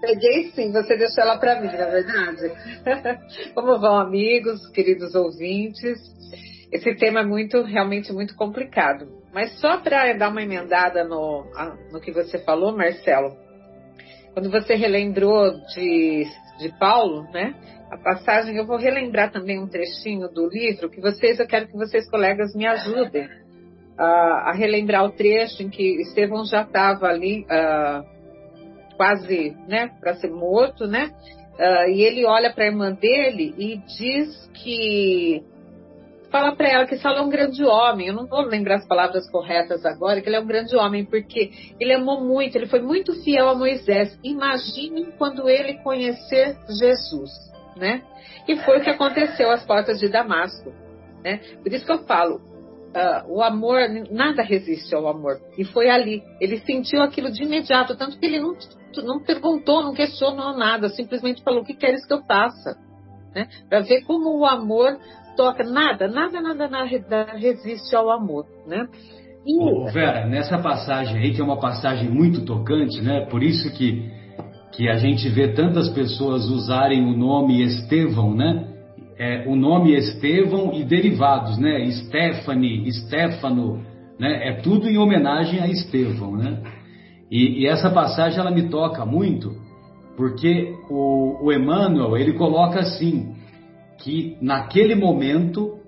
[0.00, 2.52] Peguei sim, você deixou ela para mim, na verdade.
[3.54, 5.98] Como vão, amigos, queridos ouvintes?
[6.72, 9.06] Esse tema é muito, realmente muito complicado.
[9.36, 11.44] Mas só para dar uma emendada no,
[11.92, 13.36] no que você falou, Marcelo,
[14.32, 16.24] quando você relembrou de,
[16.58, 17.54] de Paulo, né?
[17.90, 21.74] A passagem, eu vou relembrar também um trechinho do livro que vocês, eu quero que
[21.74, 23.28] vocês, colegas, me ajudem
[23.98, 30.14] a, a relembrar o trecho em que Estevão já estava ali uh, quase, né, para
[30.14, 31.10] ser morto, né?
[31.58, 35.44] Uh, e ele olha para a irmã dele e diz que
[36.36, 38.08] fala para ela que Saulo é um grande homem.
[38.08, 41.50] Eu não vou lembrar as palavras corretas agora, que ele é um grande homem, porque
[41.80, 44.18] ele amou muito, ele foi muito fiel a Moisés.
[44.22, 47.30] Imagine quando ele conhecer Jesus,
[47.76, 48.02] né?
[48.46, 50.72] E foi o que aconteceu às portas de Damasco,
[51.24, 51.40] né?
[51.62, 55.40] Por isso que eu falo, uh, o amor, nada resiste ao amor.
[55.56, 58.54] E foi ali, ele sentiu aquilo de imediato, tanto que ele não,
[59.04, 62.76] não perguntou, não questionou nada, simplesmente falou: o que queres que eu faça?
[63.34, 63.48] Né?
[63.70, 64.98] Para ver como o amor
[65.36, 66.86] toca, nada, nada, nada, nada
[67.34, 68.88] resiste ao amor, né?
[69.46, 69.92] E...
[69.92, 73.26] Vera, nessa passagem aí, que é uma passagem muito tocante, né?
[73.30, 74.10] Por isso que,
[74.72, 78.72] que a gente vê tantas pessoas usarem o nome Estevão, né?
[79.18, 81.88] É, o nome Estevão e derivados, né?
[81.92, 83.80] Stephanie, Stefano,
[84.18, 84.48] né?
[84.48, 86.60] É tudo em homenagem a Estevão, né?
[87.30, 89.52] E, e essa passagem ela me toca muito,
[90.16, 93.35] porque o, o Emmanuel ele coloca assim:
[93.98, 95.78] que naquele momento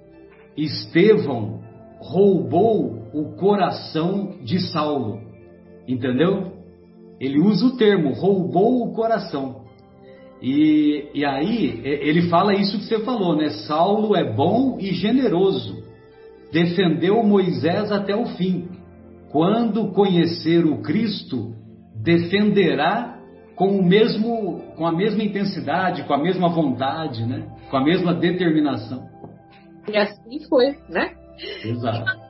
[0.56, 1.60] Estevão
[2.00, 5.20] roubou o coração de Saulo.
[5.86, 6.52] Entendeu?
[7.20, 9.64] Ele usa o termo roubou o coração.
[10.40, 13.50] E, e aí ele fala isso que você falou, né?
[13.66, 15.82] Saulo é bom e generoso.
[16.52, 18.68] Defendeu Moisés até o fim.
[19.30, 21.52] Quando conhecer o Cristo,
[21.94, 23.17] defenderá
[23.58, 27.44] com o mesmo, com a mesma intensidade, com a mesma vontade, né?
[27.68, 29.08] Com a mesma determinação.
[29.88, 31.16] E assim foi, né?
[31.64, 32.28] Exato.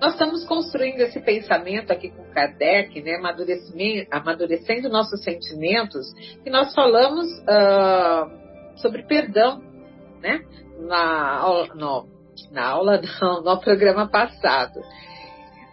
[0.00, 3.20] Nós estamos construindo esse pensamento aqui com Kardec, né?
[4.10, 6.06] Amadurecendo nossos sentimentos,
[6.44, 9.60] e nós falamos uh, sobre perdão,
[10.22, 10.40] né?
[10.80, 12.08] Na aula, no,
[12.50, 14.80] na aula não, no programa passado.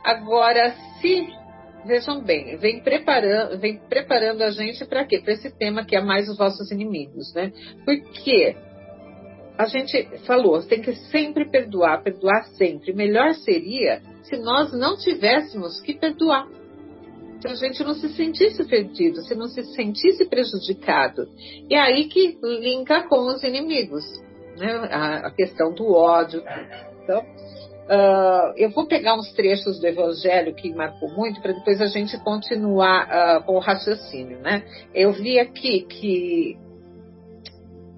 [0.04, 1.39] Agora, se
[1.86, 5.20] Vejam bem, vem preparando, vem preparando a gente para quê?
[5.20, 7.52] Para esse tema que é mais os vossos inimigos, né?
[7.86, 8.56] Porque
[9.58, 12.94] a gente falou, tem que sempre perdoar, perdoar sempre.
[12.94, 16.48] Melhor seria se nós não tivéssemos que perdoar.
[17.42, 21.28] Se a gente não se sentisse perdido, se não se sentisse prejudicado.
[21.70, 24.04] E é aí que linka com os inimigos,
[24.58, 24.72] né?
[24.92, 26.42] a, a questão do ódio.
[27.04, 27.26] Então,
[27.90, 32.16] Uh, eu vou pegar uns trechos do Evangelho que marcou muito para depois a gente
[32.20, 34.64] continuar uh, com o raciocínio, né?
[34.94, 36.56] Eu vi aqui que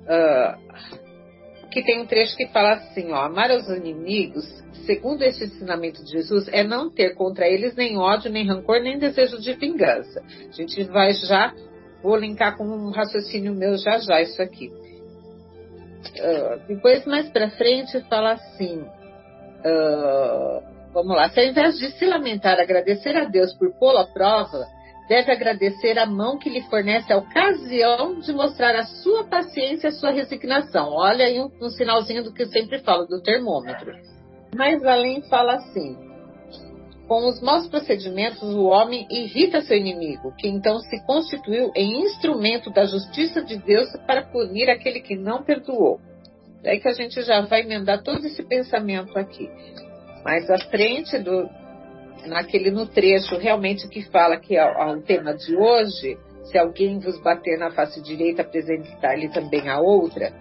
[0.03, 4.45] uh, que tem um trecho que fala assim, ó, amar os inimigos,
[4.85, 8.97] segundo este ensinamento de Jesus, é não ter contra eles nem ódio, nem rancor, nem
[8.97, 10.23] desejo de vingança.
[10.47, 11.53] A gente vai já,
[12.01, 14.71] vou linkar com um raciocínio meu já já isso aqui.
[16.69, 18.85] depois mais para frente fala assim
[19.65, 24.05] uh, vamos lá, se ao invés de se lamentar, agradecer a Deus por pô-lo à
[24.05, 24.65] prova,
[25.07, 29.89] deve agradecer a mão que lhe fornece a ocasião de mostrar a sua paciência e
[29.89, 30.89] a sua resignação.
[30.91, 33.91] Olha aí um, um sinalzinho do que eu sempre falo, do termômetro.
[34.55, 35.97] Mas além fala assim:
[37.11, 42.71] com os maus procedimentos, o homem irrita seu inimigo, que então se constituiu em instrumento
[42.71, 45.99] da justiça de Deus para punir aquele que não perdoou.
[46.63, 49.49] É que a gente já vai emendar todo esse pensamento aqui.
[50.23, 51.49] Mais à frente, do,
[52.27, 56.99] naquele no trecho realmente que fala que é, é o tema de hoje, se alguém
[56.99, 60.31] vos bater na face direita, apresentar-lhe também a outra,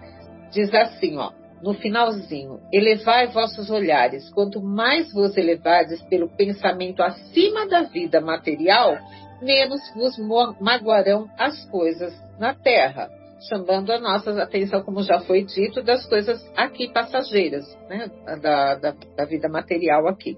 [0.51, 1.31] diz assim, ó,
[1.63, 8.97] no finalzinho, elevai vossos olhares, quanto mais vos elevardes pelo pensamento acima da vida material,
[9.41, 10.17] menos vos
[10.59, 13.09] magoarão as coisas na terra
[13.49, 18.09] chamando a nossa atenção, como já foi dito, das coisas aqui passageiras, né?
[18.41, 20.37] da, da, da vida material aqui.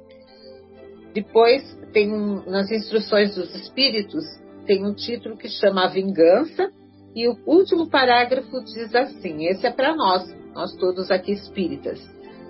[1.13, 4.23] Depois, tem um, nas instruções dos espíritos,
[4.65, 6.71] tem um título que chama A Vingança,
[7.15, 10.23] e o último parágrafo diz assim: esse é para nós,
[10.53, 11.99] nós todos aqui espíritas.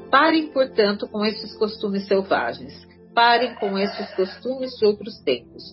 [0.10, 2.74] Parem, portanto, com esses costumes selvagens.
[3.14, 5.64] Parem com esses costumes de outros tempos.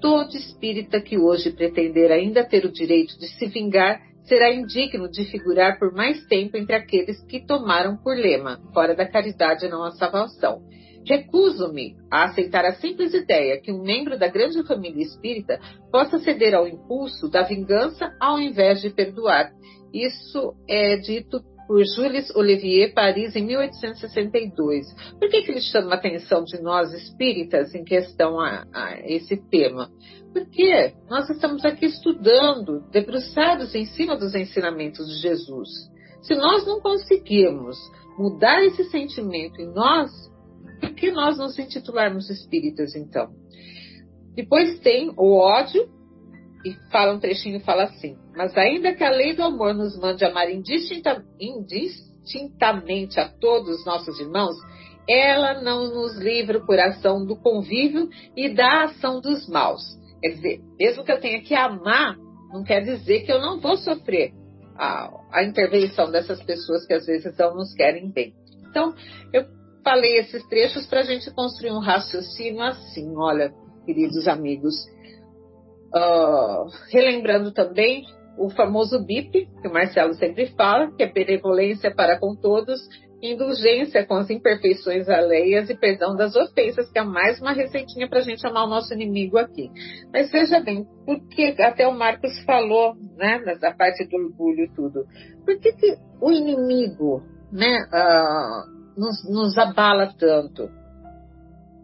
[0.00, 5.24] todo espírita que hoje pretender ainda ter o direito de se vingar será indigno de
[5.24, 9.92] figurar por mais tempo entre aqueles que tomaram por lema, fora da caridade não há
[9.92, 10.62] salvação.
[11.06, 15.60] Recuso-me a aceitar a simples ideia que um membro da grande família espírita
[15.92, 19.52] possa ceder ao impulso da vingança ao invés de perdoar.
[19.94, 24.86] Isso é dito por Jules Olivier Paris em 1862.
[25.18, 29.36] Por que, que ele chama a atenção de nós espíritas em questão a, a esse
[29.50, 29.90] tema?
[30.32, 35.68] Porque nós estamos aqui estudando, debruçados em cima dos ensinamentos de Jesus.
[36.22, 37.76] Se nós não conseguirmos
[38.18, 40.10] mudar esse sentimento em nós,
[40.80, 43.28] por que nós nos intitularmos espíritas, então?
[44.34, 45.88] Depois tem o ódio,
[46.66, 50.24] e fala um trechinho fala assim: Mas ainda que a lei do amor nos mande
[50.24, 54.56] amar indistinta, indistintamente a todos os nossos irmãos,
[55.08, 59.82] ela não nos livra o coração do convívio e da ação dos maus.
[60.20, 62.16] Quer dizer, mesmo que eu tenha que amar,
[62.52, 64.32] não quer dizer que eu não vou sofrer
[64.76, 68.34] a, a intervenção dessas pessoas que às vezes não nos querem bem.
[68.68, 68.92] Então,
[69.32, 69.44] eu
[69.84, 73.54] falei esses trechos para a gente construir um raciocínio assim, olha,
[73.84, 74.74] queridos amigos.
[75.94, 78.04] Uh, relembrando também
[78.36, 82.80] o famoso BIP, que o Marcelo sempre fala, que é benevolência para com todos,
[83.22, 88.18] indulgência com as imperfeições alheias e perdão das ofensas, que é mais uma receitinha para
[88.18, 89.70] a gente amar o nosso inimigo aqui.
[90.12, 95.06] Mas veja bem, porque até o Marcos falou, né, nessa parte do orgulho e tudo,
[95.44, 100.68] por que, que o inimigo, né, uh, nos, nos abala tanto?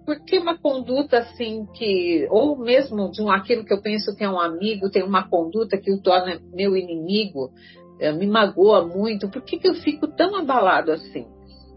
[0.05, 4.24] Por que uma conduta assim que, ou mesmo de um aquilo que eu penso que
[4.24, 7.53] é um amigo, tem uma conduta que o torna meu inimigo,
[8.00, 11.26] eh, me magoa muito, por que, que eu fico tão abalado assim?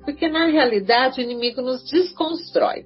[0.03, 2.86] Porque na realidade o inimigo nos desconstrói.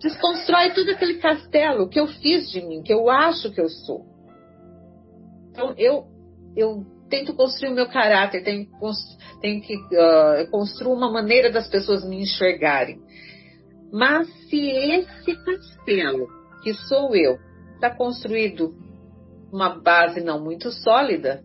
[0.00, 4.04] Desconstrói todo aquele castelo que eu fiz de mim, que eu acho que eu sou.
[5.50, 6.06] Então eu,
[6.56, 8.66] eu tento construir o meu caráter, tenho,
[9.40, 13.00] tenho que uh, construir uma maneira das pessoas me enxergarem.
[13.92, 16.26] Mas se esse castelo,
[16.62, 17.38] que sou eu,
[17.74, 18.74] está construído
[19.52, 21.42] uma base não muito sólida,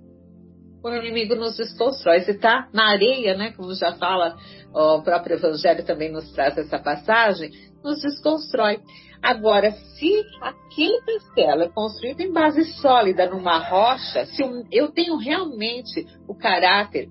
[0.81, 2.21] o inimigo nos desconstrói.
[2.21, 4.37] Se está na areia, né, como já fala
[4.73, 7.51] o próprio Evangelho também nos traz essa passagem,
[7.83, 8.79] nos desconstrói.
[9.21, 16.05] Agora, se aquele castelo é construído em base sólida numa rocha, se eu tenho realmente
[16.27, 17.09] o caráter,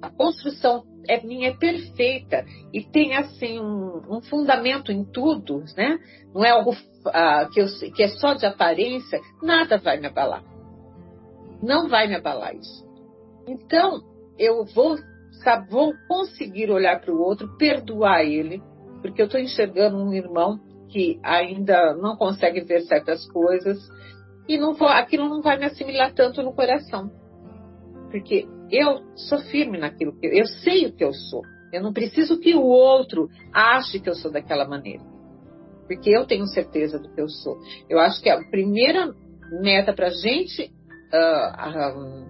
[0.00, 5.98] a construção é minha é perfeita e tem assim um, um fundamento em tudo, né?
[6.34, 10.44] Não é algo uh, que, eu, que é só de aparência, nada vai me abalar.
[11.62, 12.86] Não vai me abalar isso.
[13.48, 14.02] Então,
[14.38, 14.96] eu vou,
[15.42, 18.62] sabe, vou conseguir olhar para o outro, perdoar ele,
[19.00, 23.78] porque eu estou enxergando um irmão que ainda não consegue ver certas coisas
[24.46, 27.10] e não vou, aquilo não vai me assimilar tanto no coração.
[28.10, 31.42] Porque eu sou firme naquilo que eu, eu sei o que eu sou.
[31.72, 35.02] Eu não preciso que o outro ache que eu sou daquela maneira.
[35.86, 37.58] Porque eu tenho certeza do que eu sou.
[37.88, 39.12] Eu acho que a primeira
[39.62, 40.70] meta para a gente
[41.12, 42.26] uh,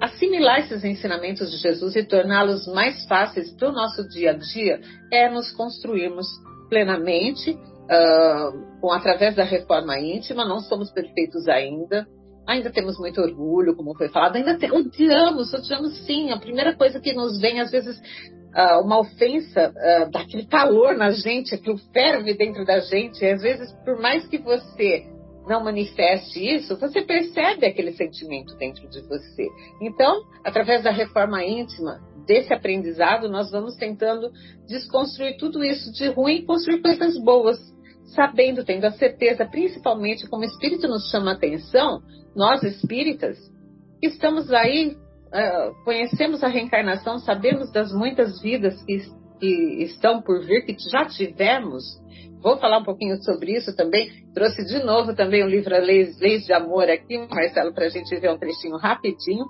[0.00, 4.80] assimilar esses ensinamentos de Jesus e torná-los mais fáceis para o nosso dia a dia
[5.12, 6.26] é nos construirmos
[6.68, 10.44] plenamente, uh, com, através da reforma íntima.
[10.44, 12.06] Não somos perfeitos ainda,
[12.46, 16.30] ainda temos muito orgulho, como foi falado, ainda te, odiamos, odiamos sim.
[16.30, 20.96] A primeira coisa que nos vem, às vezes, uh, uma ofensa, uh, dá aquele calor
[20.96, 23.24] na gente, aquilo ferve dentro da gente.
[23.24, 25.06] E, às vezes, por mais que você
[25.46, 29.48] não manifeste isso, você percebe aquele sentimento dentro de você.
[29.80, 34.30] Então, através da reforma íntima, desse aprendizado, nós vamos tentando
[34.68, 37.58] desconstruir tudo isso de ruim e construir coisas boas
[38.14, 42.00] sabendo, tendo a certeza, principalmente como o Espírito nos chama a atenção,
[42.34, 43.38] nós espíritas,
[44.02, 48.98] estamos aí, uh, conhecemos a reencarnação, sabemos das muitas vidas que,
[49.38, 51.84] que estão por vir, que já tivemos.
[52.42, 54.10] Vou falar um pouquinho sobre isso também.
[54.32, 58.14] Trouxe de novo também o livro Leis, Leis de Amor aqui, Marcelo, para a gente
[58.18, 59.44] ver um trechinho rapidinho.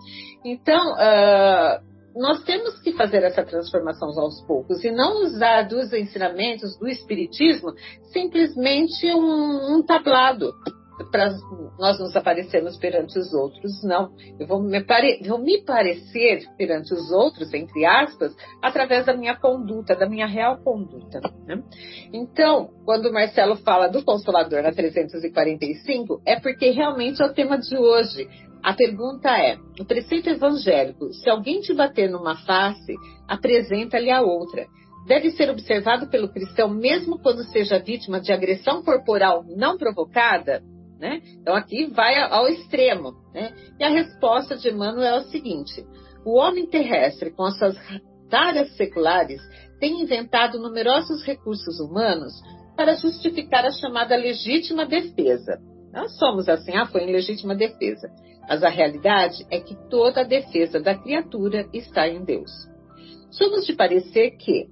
[0.44, 6.76] Então, uh, nós temos que fazer essa transformação aos poucos e não usar dos ensinamentos
[6.78, 7.72] do Espiritismo
[8.12, 10.52] simplesmente um, um tablado
[11.10, 11.30] para
[11.78, 14.12] nós nos aparecermos perante os outros, não.
[14.38, 19.36] Eu vou me, pare, vou me parecer perante os outros, entre aspas, através da minha
[19.36, 21.20] conduta, da minha real conduta.
[21.46, 21.62] Né?
[22.12, 27.58] Então, quando o Marcelo fala do Consolador na 345, é porque realmente é o tema
[27.58, 28.28] de hoje.
[28.62, 32.94] A pergunta é: o preceito evangélico, se alguém te bater numa face,
[33.28, 34.66] apresenta-lhe a outra.
[35.06, 40.62] deve ser observado pelo cristão mesmo quando seja vítima de agressão corporal não provocada?
[40.98, 41.22] Né?
[41.40, 43.14] Então aqui vai ao extremo.
[43.32, 43.54] Né?
[43.78, 45.84] E a resposta de Emmanuel é a seguinte:
[46.24, 47.76] o homem terrestre, com as suas
[48.28, 49.40] tareas seculares,
[49.80, 52.34] tem inventado numerosos recursos humanos
[52.76, 55.58] para justificar a chamada legítima defesa.
[55.92, 58.08] Nós somos assim, ah, foi em legítima defesa.
[58.48, 62.50] Mas a realidade é que toda a defesa da criatura está em Deus.
[63.30, 64.66] Somos de parecer que,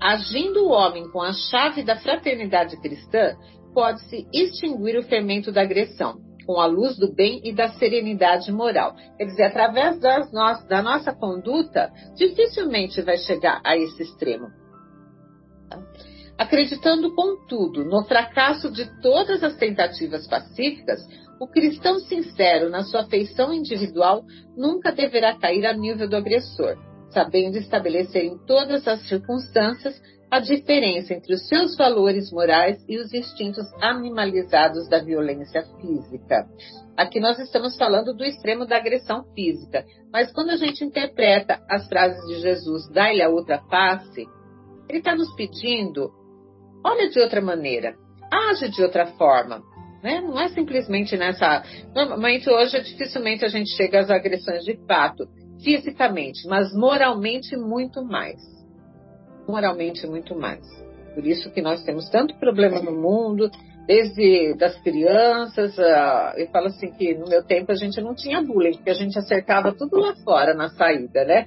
[0.00, 3.36] agindo o homem com a chave da fraternidade cristã,
[3.72, 8.96] pode-se extinguir o fermento da agressão, com a luz do bem e da serenidade moral.
[9.16, 14.48] Quer dizer, através no da nossa conduta, dificilmente vai chegar a esse extremo.
[16.36, 21.00] Acreditando, contudo, no fracasso de todas as tentativas pacíficas,
[21.40, 24.22] o cristão sincero na sua feição individual
[24.54, 26.76] nunca deverá cair a nível do agressor,
[27.08, 29.98] sabendo estabelecer em todas as circunstâncias
[30.30, 36.46] a diferença entre os seus valores morais e os instintos animalizados da violência física.
[36.96, 41.88] Aqui nós estamos falando do extremo da agressão física, mas quando a gente interpreta as
[41.88, 44.26] frases de Jesus, dá-lhe a outra face,
[44.88, 46.10] ele está nos pedindo,
[46.84, 47.96] olha de outra maneira,
[48.30, 49.69] age de outra forma.
[50.02, 50.20] Né?
[50.20, 51.62] Não é simplesmente nessa.
[51.94, 55.28] Normalmente hoje dificilmente a gente chega às agressões de fato,
[55.62, 58.40] fisicamente, mas moralmente muito mais
[59.50, 60.64] moralmente muito mais.
[61.14, 63.50] Por isso que nós temos tanto problema no mundo,
[63.86, 68.40] desde das crianças, uh, eu falo assim que no meu tempo a gente não tinha
[68.40, 71.46] bullying, porque a gente acertava tudo lá fora na saída, né?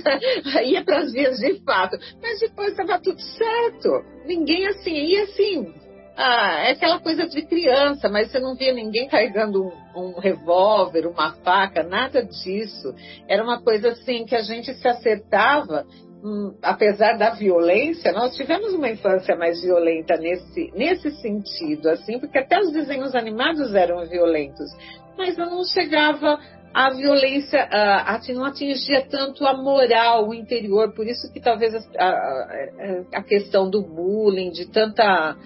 [0.64, 3.90] ia para as vias de fato, mas depois estava tudo certo.
[4.24, 5.83] Ninguém assim, ia assim.
[6.16, 11.06] Ah, é aquela coisa de criança, mas você não via ninguém carregando um, um revólver,
[11.06, 12.94] uma faca, nada disso.
[13.28, 15.84] Era uma coisa assim que a gente se acertava
[16.26, 22.38] Hum, apesar da violência, nós tivemos uma infância mais violenta nesse, nesse sentido, assim, porque
[22.38, 24.70] até os desenhos animados eram violentos,
[25.18, 26.38] mas não chegava
[26.72, 31.74] a violência, a, a, não atingia tanto a moral, o interior, por isso que talvez
[31.74, 35.36] a, a, a questão do bullying, de tanta.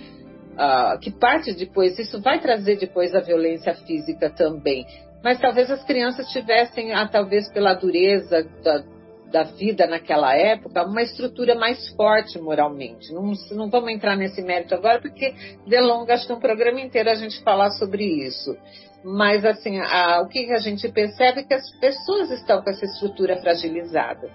[1.00, 4.86] Que parte depois, isso vai trazer depois a violência física também.
[5.22, 8.84] Mas talvez as crianças tivessem, ah, talvez pela dureza da,
[9.30, 13.12] da vida naquela época uma estrutura mais forte moralmente.
[13.12, 15.34] Não, não vamos entrar nesse mérito agora, porque
[15.66, 18.56] delonga acho que um programa inteiro a gente falar sobre isso.
[19.04, 22.84] Mas, assim, a, o que a gente percebe é que as pessoas estão com essa
[22.84, 24.28] estrutura fragilizada.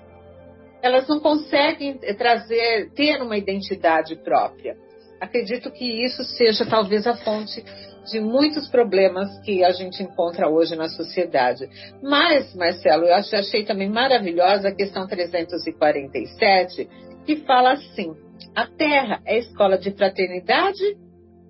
[0.82, 4.76] Elas não conseguem trazer, ter uma identidade própria.
[5.24, 7.64] Acredito que isso seja talvez a fonte
[8.12, 11.66] de muitos problemas que a gente encontra hoje na sociedade.
[12.02, 16.90] Mas, Marcelo, eu achei também maravilhosa a questão 347,
[17.26, 18.14] que fala assim:
[18.54, 20.84] a Terra é escola de fraternidade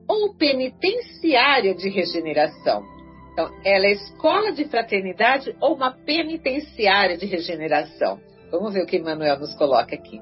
[0.08, 2.84] ou penitenciária de regeneração?
[3.32, 8.20] Então, ela é escola de fraternidade ou uma penitenciária de regeneração?
[8.52, 10.22] Vamos ver o que Emmanuel nos coloca aqui.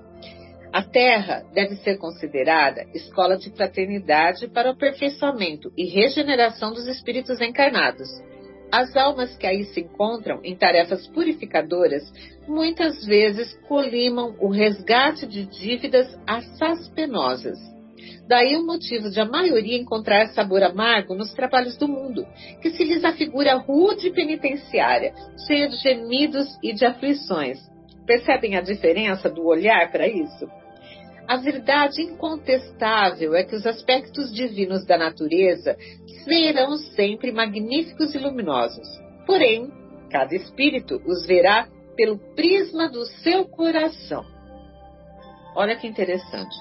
[0.74, 7.42] A Terra deve ser considerada escola de fraternidade para o aperfeiçoamento e regeneração dos espíritos
[7.42, 8.08] encarnados.
[8.72, 12.04] As almas que aí se encontram em tarefas purificadoras
[12.48, 17.60] muitas vezes colimam o resgate de dívidas assaz penosas.
[18.26, 22.26] Daí o motivo de a maioria encontrar sabor amargo nos trabalhos do mundo,
[22.62, 25.14] que se lhes afigura rude penitenciária,
[25.46, 27.60] cheia de gemidos e de aflições.
[28.08, 30.61] Percebem a diferença do olhar para isso?
[31.28, 35.78] A verdade incontestável é que os aspectos divinos da natureza
[36.24, 38.88] serão sempre magníficos e luminosos.
[39.26, 39.72] Porém,
[40.10, 44.26] cada espírito os verá pelo prisma do seu coração.
[45.56, 46.56] Olha que interessante.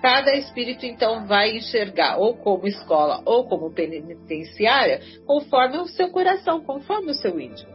[0.00, 6.62] Cada espírito então vai enxergar ou como escola ou como penitenciária, conforme o seu coração,
[6.62, 7.74] conforme o seu íntimo.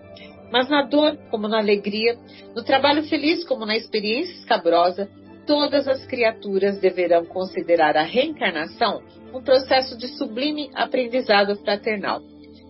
[0.52, 2.18] Mas na dor, como na alegria,
[2.56, 5.10] no trabalho feliz, como na experiência escabrosa,
[5.46, 9.02] todas as criaturas deverão considerar a reencarnação
[9.34, 12.22] um processo de sublime aprendizado fraternal,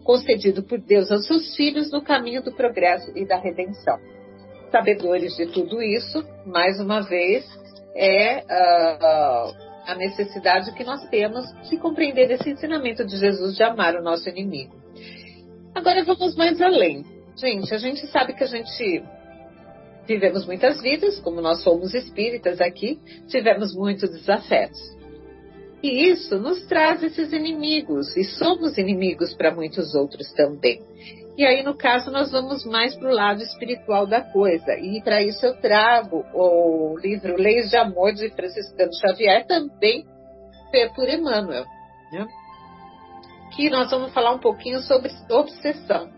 [0.04, 3.98] concedido por Deus aos seus filhos no caminho do progresso e da redenção.
[4.72, 7.46] Sabedores de tudo isso, mais uma vez,
[7.96, 13.96] é uh, a necessidade que nós temos de compreender esse ensinamento de Jesus de amar
[13.96, 14.76] o nosso inimigo.
[15.76, 17.06] Agora vamos mais além.
[17.36, 19.04] Gente, a gente sabe que a gente
[20.12, 23.00] Vivemos muitas vidas, como nós somos espíritas aqui,
[23.30, 24.78] tivemos muitos desafetos.
[25.82, 30.82] E isso nos traz esses inimigos, e somos inimigos para muitos outros também.
[31.38, 34.74] E aí, no caso, nós vamos mais para o lado espiritual da coisa.
[34.74, 40.06] E para isso eu trago o livro Leis de Amor de Franciscano Xavier, também
[40.94, 41.64] por Emmanuel.
[42.12, 42.28] Né?
[43.56, 46.10] Que nós vamos falar um pouquinho sobre obsessão.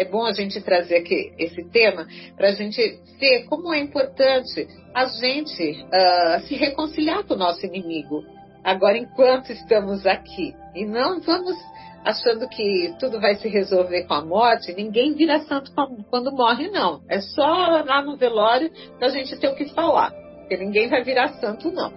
[0.00, 2.80] É bom a gente trazer aqui esse tema para a gente
[3.20, 8.24] ver como é importante a gente uh, se reconciliar com o nosso inimigo
[8.64, 10.54] agora enquanto estamos aqui.
[10.74, 11.54] E não vamos
[12.02, 15.70] achando que tudo vai se resolver com a morte, ninguém vira santo
[16.08, 17.02] quando morre, não.
[17.06, 21.04] É só lá no velório para a gente ter o que falar, porque ninguém vai
[21.04, 21.92] virar santo, não.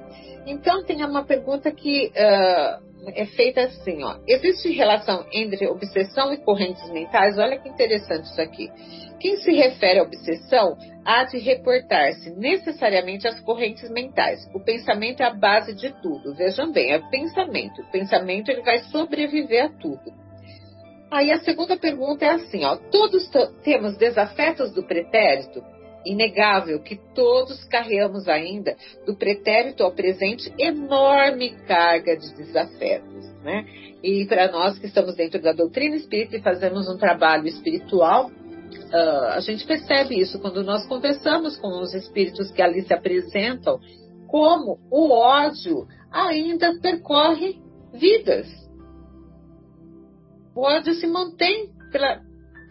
[0.46, 6.38] Então, tem uma pergunta que uh, é feita assim: ó, existe relação entre obsessão e
[6.38, 7.38] correntes mentais?
[7.38, 8.70] Olha que interessante isso aqui.
[9.20, 14.46] Quem se refere à obsessão há de reportar-se necessariamente às correntes mentais.
[14.54, 16.36] O pensamento é a base de tudo.
[16.36, 17.82] Vejam bem, é pensamento.
[17.82, 20.24] O pensamento ele vai sobreviver a tudo.
[21.10, 23.30] Aí a segunda pergunta é assim, ó, todos
[23.64, 25.64] temos desafetos do pretérito?
[26.06, 28.76] Inegável que todos carregamos ainda
[29.06, 33.66] do pretérito ao presente enorme carga de desafetos, né?
[34.04, 39.28] E para nós que estamos dentro da doutrina espírita e fazemos um trabalho espiritual, uh,
[39.32, 43.80] a gente percebe isso quando nós conversamos com os espíritos que ali se apresentam,
[44.28, 47.62] como o ódio ainda percorre
[47.94, 48.48] vidas.
[50.56, 52.22] O ódio se mantém pela,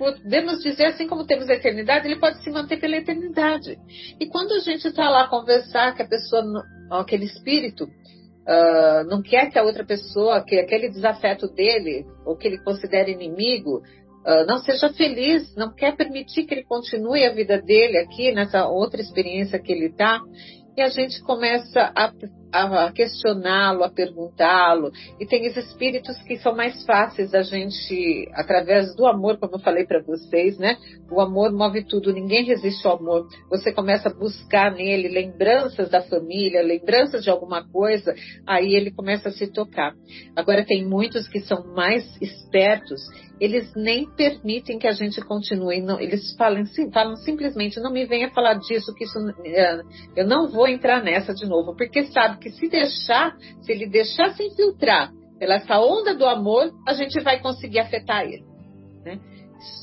[0.03, 3.79] podemos dizer assim como temos a eternidade, ele pode se manter pela eternidade.
[4.19, 6.43] E quando a gente está lá a conversar que a pessoa,
[6.91, 12.49] aquele espírito, uh, não quer que a outra pessoa, que aquele desafeto dele, ou que
[12.49, 13.79] ele considera inimigo,
[14.27, 18.67] uh, não seja feliz, não quer permitir que ele continue a vida dele aqui nessa
[18.67, 20.21] outra experiência que ele está,
[20.77, 22.13] e a gente começa a
[22.53, 24.93] a questioná-lo, a perguntá-lo.
[25.19, 29.61] E tem os espíritos que são mais fáceis a gente, através do amor, como eu
[29.61, 30.77] falei para vocês, né?
[31.11, 33.27] O amor move tudo, ninguém resiste ao amor.
[33.49, 38.15] Você começa a buscar nele lembranças da família, lembranças de alguma coisa,
[38.47, 39.95] aí ele começa a se tocar.
[40.37, 43.01] Agora, tem muitos que são mais espertos
[43.43, 45.83] eles nem permitem que a gente continue.
[45.83, 49.83] Não, eles falam, sim, falam simplesmente, não me venha falar disso, que isso, é,
[50.15, 54.33] eu não vou entrar nessa de novo, porque sabe que se deixar, se ele deixar
[54.37, 58.45] se infiltrar pela essa onda do amor, a gente vai conseguir afetar ele.
[59.05, 59.19] Né?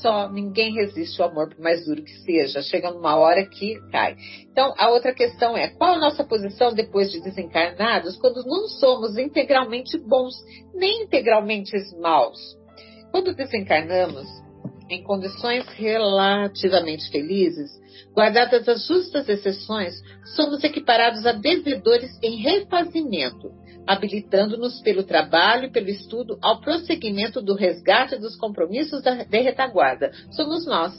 [0.01, 2.62] Só ninguém resiste ao amor, por mais duro que seja.
[2.62, 4.16] Chega numa hora que cai.
[4.49, 9.18] Então, a outra questão é: qual a nossa posição depois de desencarnados quando não somos
[9.18, 10.34] integralmente bons,
[10.74, 12.59] nem integralmente maus?
[13.12, 14.28] Quando desencarnamos,
[14.89, 17.72] em condições relativamente felizes,
[18.14, 20.01] guardadas as justas exceções,
[20.36, 23.51] somos equiparados a devedores em refazimento,
[23.86, 30.12] habilitando-nos pelo trabalho e pelo estudo ao prosseguimento do resgate dos compromissos da, de retaguarda.
[30.32, 30.93] Somos nós.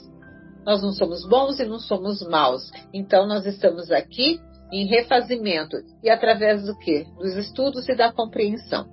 [0.65, 2.69] Nós não somos bons e não somos maus.
[2.93, 4.39] Então, nós estamos aqui
[4.71, 5.77] em refazimento.
[6.03, 7.05] E através do quê?
[7.17, 8.87] Dos estudos e da compreensão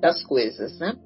[0.00, 0.96] das coisas, né?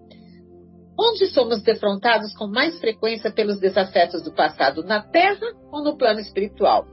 [0.98, 6.20] Onde somos defrontados com mais frequência pelos desafetos do passado, na Terra ou no plano
[6.20, 6.86] espiritual?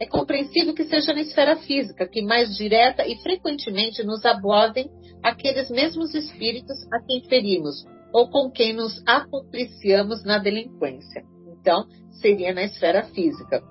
[0.00, 4.90] É compreensível que seja na esfera física que mais direta e frequentemente nos abordem
[5.22, 11.22] aqueles mesmos espíritos a quem ferimos ou com quem nos acompliciamos na delinquência.
[11.60, 13.62] Então, seria na esfera física.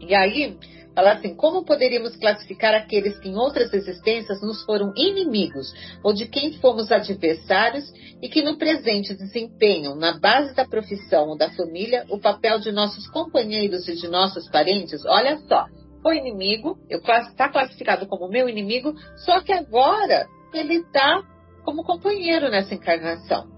[0.00, 0.58] E aí,
[0.96, 5.70] Fala assim: como poderíamos classificar aqueles que em outras existências nos foram inimigos,
[6.02, 7.84] ou de quem fomos adversários
[8.22, 12.72] e que no presente desempenham, na base da profissão ou da família, o papel de
[12.72, 15.04] nossos companheiros e de nossos parentes?
[15.04, 15.66] Olha só,
[16.02, 21.22] foi inimigo, está classificado como meu inimigo, só que agora ele está
[21.62, 23.55] como companheiro nessa encarnação.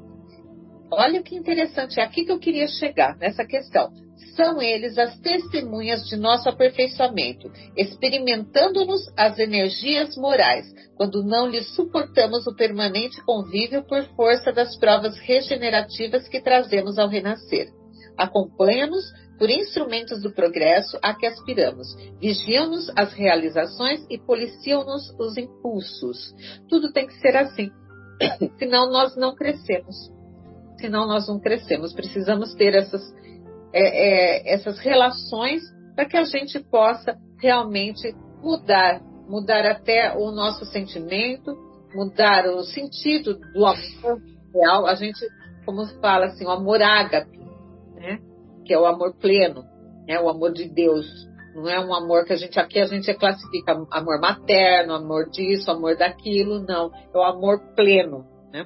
[0.90, 3.90] Olha que interessante, é aqui que eu queria chegar, nessa questão.
[4.34, 10.64] São eles as testemunhas de nosso aperfeiçoamento, experimentando-nos as energias morais,
[10.96, 17.08] quando não lhes suportamos o permanente convívio por força das provas regenerativas que trazemos ao
[17.08, 17.68] renascer.
[18.16, 19.04] Acompanha-nos
[19.38, 21.86] por instrumentos do progresso a que aspiramos,
[22.18, 26.34] vigiam-nos as realizações e policiam-nos os impulsos.
[26.68, 27.70] Tudo tem que ser assim,
[28.58, 30.17] senão nós não crescemos
[30.78, 31.92] senão nós não crescemos.
[31.92, 33.02] Precisamos ter essas,
[33.72, 35.62] é, é, essas relações
[35.94, 41.56] para que a gente possa realmente mudar, mudar até o nosso sentimento,
[41.94, 44.22] mudar o sentido do amor
[44.54, 44.86] real.
[44.86, 45.26] A gente,
[45.64, 47.38] como fala assim, o amor ágape,
[47.94, 48.18] né?
[48.64, 49.64] que é o amor pleno,
[50.06, 51.06] é o amor de Deus.
[51.54, 55.70] Não é um amor que a gente aqui a gente classifica amor materno, amor disso,
[55.70, 56.92] amor daquilo, não.
[57.12, 58.64] É o amor pleno, né?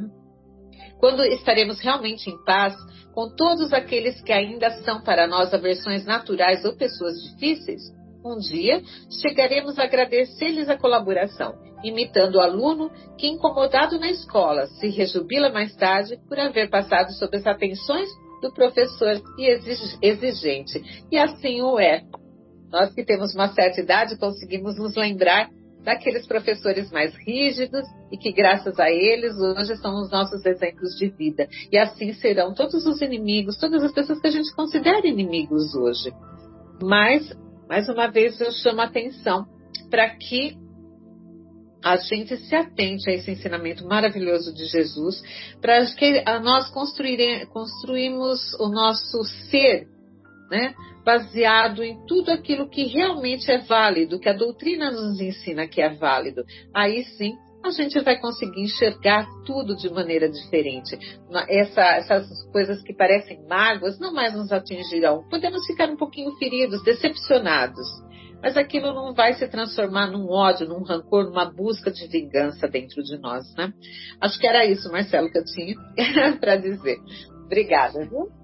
[0.98, 2.74] Quando estaremos realmente em paz
[3.14, 7.82] com todos aqueles que ainda são para nós aversões naturais ou pessoas difíceis,
[8.24, 8.80] um dia
[9.20, 15.74] chegaremos a agradecer-lhes a colaboração, imitando o aluno que, incomodado na escola, se rejubila mais
[15.74, 18.08] tarde por haver passado sob as atenções
[18.40, 19.58] do professor e
[20.02, 20.82] exigente.
[21.10, 22.02] E assim o é.
[22.70, 25.50] Nós que temos uma certa idade conseguimos nos lembrar
[25.82, 31.08] daqueles professores mais rígidos e que, graças a eles, hoje são os nossos exemplos de
[31.08, 31.48] vida.
[31.70, 36.12] E assim serão todos os inimigos, todas as pessoas que a gente considera inimigos hoje.
[36.82, 37.32] Mas,
[37.68, 39.46] mais uma vez, eu chamo a atenção
[39.90, 40.56] para que
[41.84, 45.20] a gente se atente a esse ensinamento maravilhoso de Jesus,
[45.60, 49.88] para que nós construímos o nosso ser,
[50.52, 50.74] né?
[51.02, 55.88] baseado em tudo aquilo que realmente é válido, que a doutrina nos ensina que é
[55.94, 56.44] válido.
[56.74, 57.32] Aí sim
[57.64, 60.98] a gente vai conseguir enxergar tudo de maneira diferente.
[61.48, 65.24] Essa, essas coisas que parecem mágoas não mais nos atingirão.
[65.30, 67.86] Podemos ficar um pouquinho feridos, decepcionados,
[68.42, 73.00] mas aquilo não vai se transformar num ódio, num rancor, numa busca de vingança dentro
[73.02, 73.72] de nós, né?
[74.20, 75.76] Acho que era isso, Marcelo, que eu tinha
[76.40, 76.98] para dizer.
[77.46, 78.41] Obrigada, viu?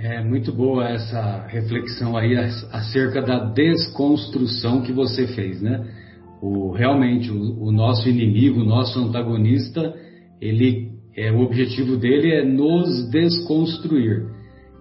[0.00, 5.84] É muito boa essa reflexão aí acerca da desconstrução que você fez, né?
[6.40, 9.92] O, realmente, o, o nosso inimigo, o nosso antagonista,
[10.40, 14.24] ele, é, o objetivo dele é nos desconstruir.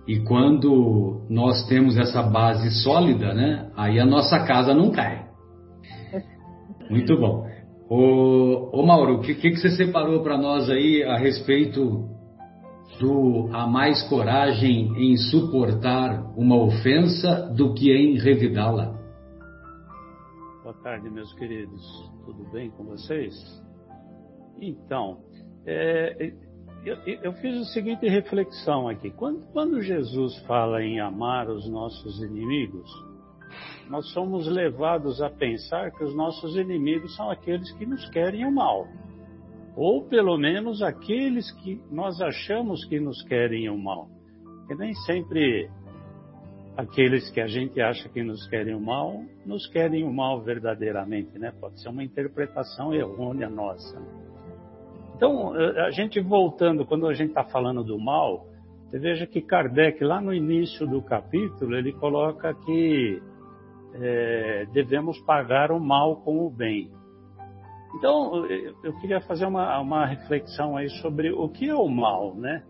[0.08, 3.72] E quando nós temos essa base sólida, né?
[3.76, 5.26] Aí a nossa casa não cai.
[6.92, 7.48] Muito bom.
[7.90, 12.17] Ô, ô Mauro, o que, que, que você separou para nós aí a respeito
[13.00, 18.96] do há mais coragem em suportar uma ofensa do que em revidá-la.
[20.64, 21.82] Boa tarde, meus queridos.
[22.26, 23.34] Tudo bem com vocês?
[24.60, 25.20] Então,
[25.66, 26.34] é,
[26.84, 29.12] eu, eu, fiz a seguinte reflexão aqui.
[29.12, 32.90] Quando, quando Jesus fala em amar os nossos inimigos,
[33.90, 38.52] nós somos levados a pensar que os nossos inimigos são aqueles que nos querem o
[38.52, 38.88] mal
[39.78, 44.10] ou pelo menos aqueles que nós achamos que nos querem o mal.
[44.68, 45.70] Que nem sempre
[46.76, 51.38] aqueles que a gente acha que nos querem o mal, nos querem o mal verdadeiramente,
[51.38, 51.54] né?
[51.62, 54.02] Pode ser uma interpretação errônea nossa.
[55.16, 58.48] Então, a gente voltando, quando a gente está falando do mal,
[58.86, 63.22] você veja que Kardec, lá no início do capítulo, ele coloca que
[63.94, 66.92] é, devemos pagar o mal com o bem.
[67.98, 68.46] Então,
[68.84, 72.64] eu queria fazer uma, uma reflexão aí sobre o que é o mal, né?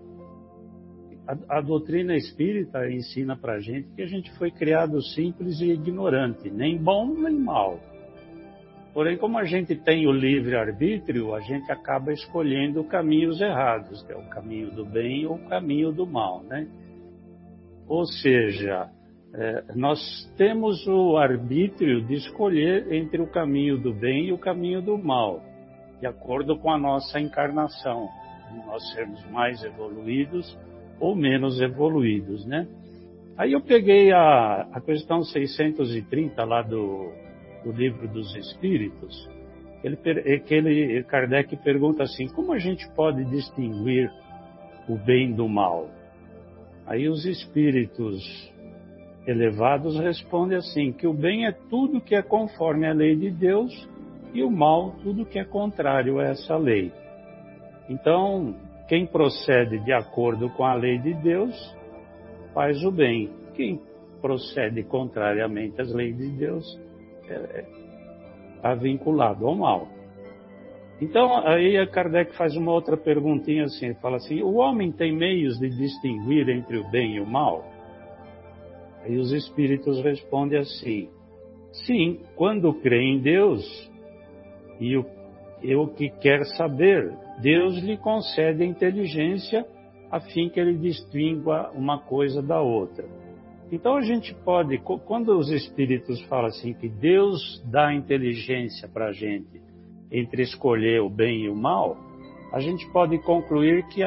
[1.28, 6.50] A, a doutrina espírita ensina para gente que a gente foi criado simples e ignorante,
[6.50, 7.78] nem bom nem mal.
[8.94, 14.16] Porém, como a gente tem o livre-arbítrio, a gente acaba escolhendo caminhos errados, que é
[14.16, 16.66] o caminho do bem ou o caminho do mal, né?
[17.86, 18.90] Ou seja,
[19.40, 20.00] é, nós
[20.36, 25.44] temos o arbítrio de escolher entre o caminho do bem e o caminho do mal,
[26.00, 28.10] de acordo com a nossa encarnação,
[28.66, 30.58] nós sermos mais evoluídos
[31.00, 32.68] ou menos evoluídos, né?
[33.38, 37.12] Aí eu peguei a, a questão 630 lá do,
[37.64, 39.30] do livro dos Espíritos,
[39.84, 39.96] ele,
[40.40, 44.12] que ele, Kardec pergunta assim, como a gente pode distinguir
[44.90, 45.88] o bem do mal?
[46.88, 48.24] Aí os Espíritos
[49.28, 53.88] elevados responde assim: que o bem é tudo que é conforme à lei de Deus
[54.34, 56.92] e o mal tudo que é contrário a essa lei.
[57.90, 58.56] Então,
[58.88, 61.54] quem procede de acordo com a lei de Deus
[62.54, 63.30] faz o bem.
[63.54, 63.80] Quem
[64.22, 66.80] procede contrariamente às leis de Deus
[67.22, 69.88] está é, é, vinculado ao mal.
[71.00, 75.60] Então, aí a Kardec faz uma outra perguntinha assim, fala assim, o homem tem meios
[75.60, 77.77] de distinguir entre o bem e o mal?
[79.04, 81.10] Aí os espíritos respondem assim:
[81.86, 83.92] sim, quando crê em Deus
[84.80, 85.06] e o,
[85.62, 89.66] e o que quer saber, Deus lhe concede inteligência
[90.10, 93.06] a fim que ele distingua uma coisa da outra.
[93.72, 99.12] Então a gente pode, quando os espíritos falam assim que Deus dá inteligência para a
[99.12, 99.62] gente
[100.10, 101.98] entre escolher o bem e o mal,
[102.54, 104.02] a gente pode concluir que,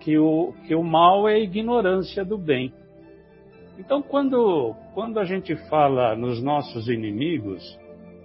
[0.00, 2.72] que, o, que o mal é a ignorância do bem.
[3.78, 7.62] Então, quando, quando a gente fala nos nossos inimigos,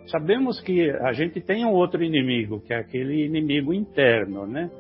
[0.08, 4.72] sabemos que a gente tem um outro inimigo, que é aquele inimigo interno, né?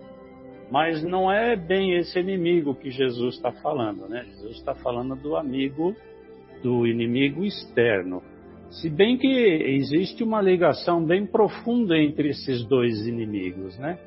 [0.71, 4.25] Mas não é bem esse inimigo que Jesus está falando, né?
[4.29, 5.95] Jesus está falando do amigo,
[6.63, 8.23] do inimigo externo.
[8.71, 13.99] Se bem que existe uma ligação bem profunda entre esses dois inimigos, né?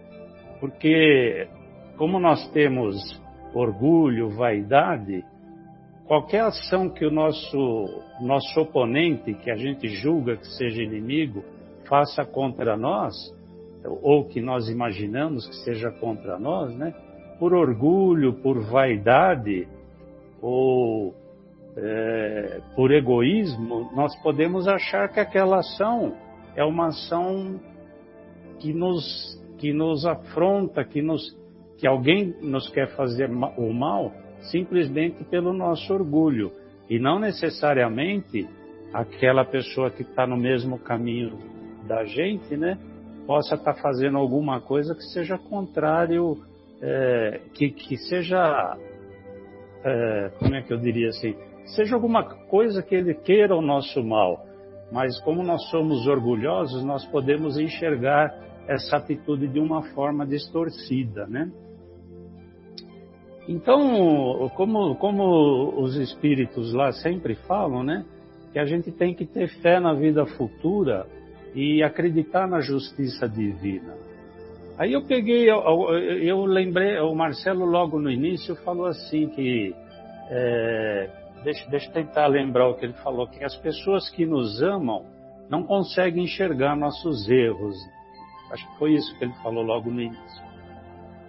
[0.58, 1.46] Porque
[1.96, 2.96] como nós temos
[3.54, 5.24] orgulho, vaidade,
[6.06, 11.44] qualquer ação que o nosso, nosso oponente, que a gente julga que seja inimigo,
[11.88, 13.14] faça contra nós,
[14.02, 16.94] ou que nós imaginamos que seja contra nós, né?
[17.38, 19.68] Por orgulho, por vaidade,
[20.40, 21.14] ou
[21.76, 26.14] é, por egoísmo, nós podemos achar que aquela ação
[26.54, 27.60] é uma ação
[28.58, 29.04] que nos,
[29.58, 31.36] que nos afronta, que, nos,
[31.76, 34.10] que alguém nos quer fazer o mal
[34.42, 36.52] simplesmente pelo nosso orgulho
[36.88, 38.48] e não necessariamente
[38.92, 41.38] aquela pessoa que está no mesmo caminho
[41.86, 42.78] da gente, né,
[43.26, 46.38] possa estar tá fazendo alguma coisa que seja contrário,
[46.80, 48.76] é, que, que seja,
[49.84, 51.34] é, como é que eu diria assim,
[51.74, 54.44] seja alguma coisa que ele queira o nosso mal.
[54.92, 58.32] Mas como nós somos orgulhosos, nós podemos enxergar
[58.68, 61.50] essa atitude de uma forma distorcida, né?
[63.48, 68.04] Então, como, como os espíritos lá sempre falam, né?
[68.52, 71.06] Que a gente tem que ter fé na vida futura
[71.54, 73.94] e acreditar na justiça divina.
[74.78, 75.58] Aí eu peguei, eu,
[75.94, 79.74] eu lembrei, o Marcelo logo no início falou assim que,
[80.28, 81.10] é,
[81.42, 85.06] deixa, deixa eu tentar lembrar o que ele falou, que as pessoas que nos amam
[85.48, 87.76] não conseguem enxergar nossos erros.
[88.50, 90.44] Acho que foi isso que ele falou logo no início.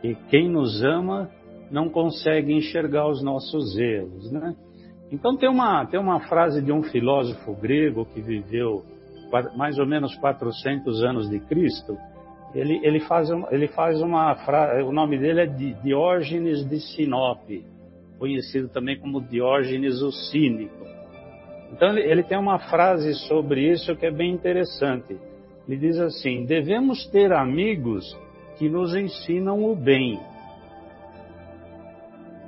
[0.03, 1.29] E quem nos ama
[1.71, 4.55] não consegue enxergar os nossos erros, né?
[5.11, 8.83] Então tem uma, tem uma frase de um filósofo grego que viveu
[9.55, 11.97] mais ou menos 400 anos de Cristo.
[12.53, 17.65] Ele, ele faz, ele faz uma frase, o nome dele é Diógenes de Sinope,
[18.17, 20.85] conhecido também como Diógenes o Cínico.
[21.71, 25.17] Então ele, ele tem uma frase sobre isso que é bem interessante.
[25.67, 28.17] Ele diz assim: devemos ter amigos
[28.57, 30.19] que nos ensinam o bem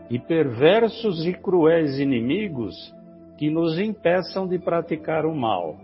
[0.09, 2.75] e perversos e cruéis inimigos
[3.37, 5.77] que nos impeçam de praticar o mal.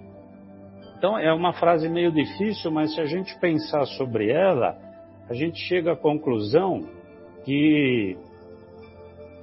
[0.97, 4.78] Então é uma frase meio difícil, mas se a gente pensar sobre ela,
[5.30, 6.82] a gente chega à conclusão
[7.43, 8.17] que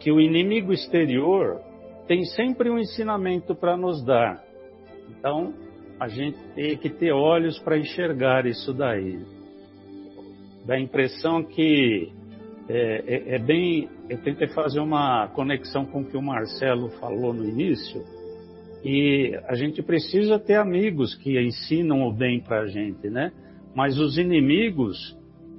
[0.01, 1.61] que o inimigo exterior
[2.09, 4.43] tem sempre um ensinamento para nos dar.
[5.09, 5.55] Então,
[5.99, 9.21] a gente tem que ter olhos para enxergar isso daí.
[10.67, 12.13] Dá a impressão que
[12.75, 13.87] é, é, é, bem.
[14.09, 18.03] Eu tentei fazer uma conexão com o que o Marcelo falou no início.
[18.83, 23.31] E a gente precisa ter amigos que ensinam o bem para a gente, né?
[23.75, 24.97] Mas os inimigos,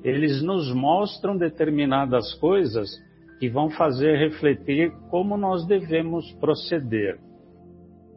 [0.04, 2.90] eles nos mostram determinadas coisas
[3.40, 7.20] que vão fazer refletir como nós devemos proceder.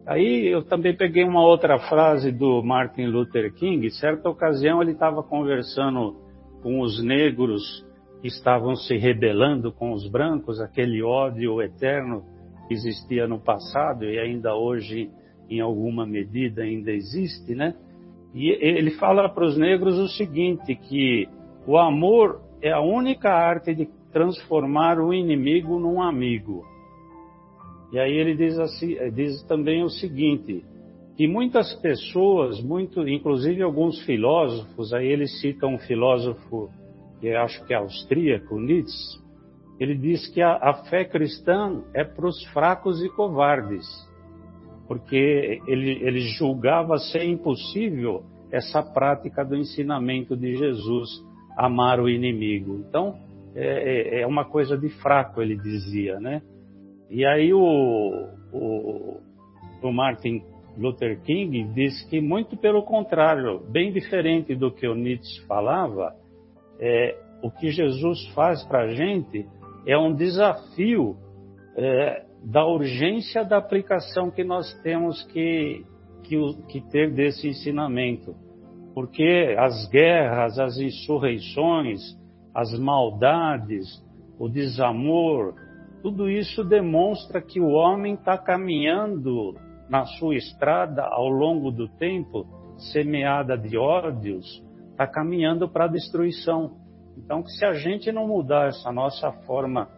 [0.06, 3.90] Aí eu também peguei uma outra frase do Martin Luther King.
[3.90, 6.16] Certa ocasião ele estava conversando
[6.62, 7.85] com os negros
[8.26, 12.24] estavam se rebelando com os brancos, aquele ódio eterno
[12.66, 15.10] que existia no passado e ainda hoje,
[15.48, 17.74] em alguma medida, ainda existe, né?
[18.34, 21.28] E ele fala para os negros o seguinte, que
[21.66, 26.64] o amor é a única arte de transformar o inimigo num amigo.
[27.92, 30.64] E aí ele diz, assim, diz também o seguinte,
[31.16, 36.68] que muitas pessoas, muito, inclusive alguns filósofos, aí ele cita um filósofo
[37.20, 39.18] que acho que é austríaco, Nietzsche,
[39.78, 43.86] ele diz que a, a fé cristã é para os fracos e covardes,
[44.88, 51.10] porque ele, ele julgava ser impossível essa prática do ensinamento de Jesus,
[51.56, 52.84] amar o inimigo.
[52.88, 53.18] Então,
[53.54, 56.42] é, é, é uma coisa de fraco, ele dizia, né?
[57.10, 59.20] E aí o, o,
[59.82, 60.42] o Martin
[60.76, 66.14] Luther King diz que muito pelo contrário, bem diferente do que o Nietzsche falava,
[66.80, 69.46] é, o que Jesus faz para a gente
[69.86, 71.16] é um desafio
[71.76, 75.84] é, da urgência da aplicação que nós temos que,
[76.24, 76.36] que,
[76.68, 78.34] que ter desse ensinamento.
[78.94, 82.00] Porque as guerras, as insurreições,
[82.54, 84.02] as maldades,
[84.38, 85.54] o desamor,
[86.02, 89.54] tudo isso demonstra que o homem está caminhando
[89.88, 92.46] na sua estrada ao longo do tempo,
[92.92, 94.62] semeada de ódios,
[94.96, 96.72] está caminhando para a destruição.
[97.18, 99.88] Então, se a gente não mudar essa nossa forma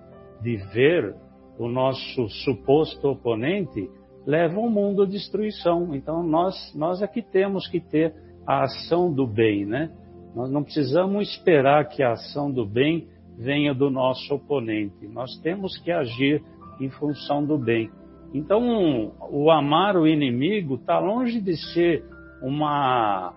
[0.43, 1.15] de ver
[1.57, 3.89] o nosso suposto oponente,
[4.27, 5.95] leva o mundo à destruição.
[5.95, 8.13] Então, nós, nós é que temos que ter
[8.45, 9.91] a ação do bem, né?
[10.35, 15.07] Nós não precisamos esperar que a ação do bem venha do nosso oponente.
[15.07, 16.43] Nós temos que agir
[16.81, 17.91] em função do bem.
[18.35, 22.05] Então, o amar o inimigo está longe de ser
[22.43, 23.33] uma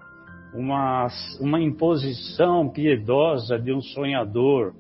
[0.54, 1.08] uma,
[1.40, 4.74] uma imposição piedosa de um sonhador,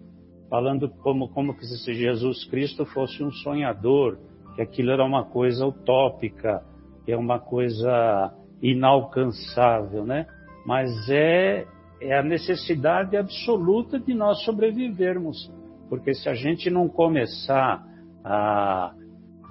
[0.49, 4.17] falando como, como que se Jesus Cristo fosse um sonhador,
[4.55, 6.61] que aquilo era uma coisa utópica,
[7.05, 10.27] que é uma coisa inalcançável, né?
[10.65, 11.65] Mas é,
[12.01, 15.51] é a necessidade absoluta de nós sobrevivermos.
[15.89, 17.83] Porque se a gente não começar
[18.23, 18.93] a,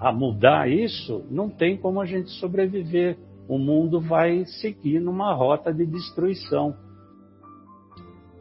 [0.00, 3.18] a mudar isso, não tem como a gente sobreviver.
[3.51, 6.72] O mundo vai seguir numa rota de destruição.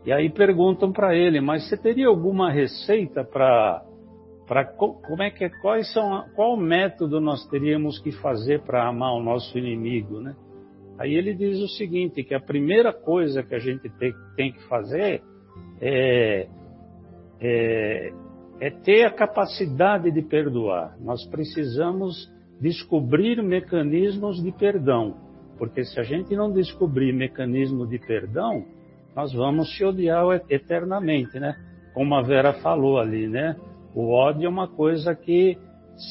[0.05, 3.84] E aí perguntam para ele, mas você teria alguma receita para
[4.47, 9.14] para como é que é, quais são qual método nós teríamos que fazer para amar
[9.14, 10.36] o nosso inimigo, né?
[10.99, 14.62] Aí ele diz o seguinte, que a primeira coisa que a gente tem, tem que
[14.68, 15.24] fazer
[15.82, 16.47] é,
[17.41, 18.14] é,
[18.60, 20.95] é ter a capacidade de perdoar.
[20.99, 22.30] Nós precisamos
[22.60, 25.16] descobrir mecanismos de perdão,
[25.57, 28.66] porque se a gente não descobrir mecanismo de perdão,
[29.16, 31.55] nós vamos se odiar eternamente, né?
[31.93, 33.55] Como a Vera falou ali, né?
[33.93, 35.57] O ódio é uma coisa que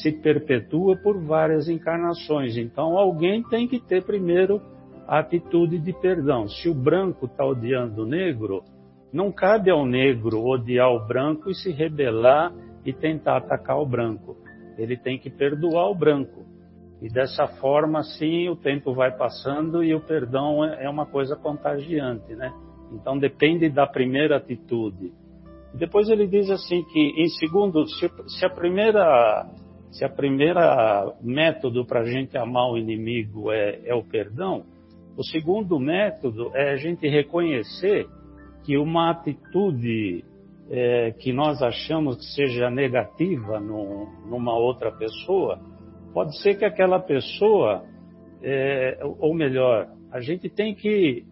[0.01, 2.57] se perpetua por várias encarnações.
[2.57, 4.61] Então alguém tem que ter primeiro
[5.07, 6.47] a atitude de perdão.
[6.47, 8.63] Se o branco está odiando o negro,
[9.11, 12.53] não cabe ao negro odiar o branco e se rebelar
[12.85, 14.37] e tentar atacar o branco.
[14.81, 16.45] Ele tem que perdoar o branco.
[17.01, 21.35] E dessa forma, sim, o tempo vai passando e o perdão é, é uma coisa
[21.35, 22.51] contagiante, né?
[22.91, 25.13] Então depende da primeira atitude.
[25.73, 29.47] Depois ele diz assim que, em segundo, se, se a primeira
[29.91, 34.63] se a primeira método para a gente amar o inimigo é, é o perdão,
[35.17, 38.07] o segundo método é a gente reconhecer
[38.63, 40.23] que uma atitude
[40.69, 45.59] é, que nós achamos que seja negativa no, numa outra pessoa,
[46.13, 47.83] pode ser que aquela pessoa,
[48.43, 51.25] é, ou melhor, a gente tem que,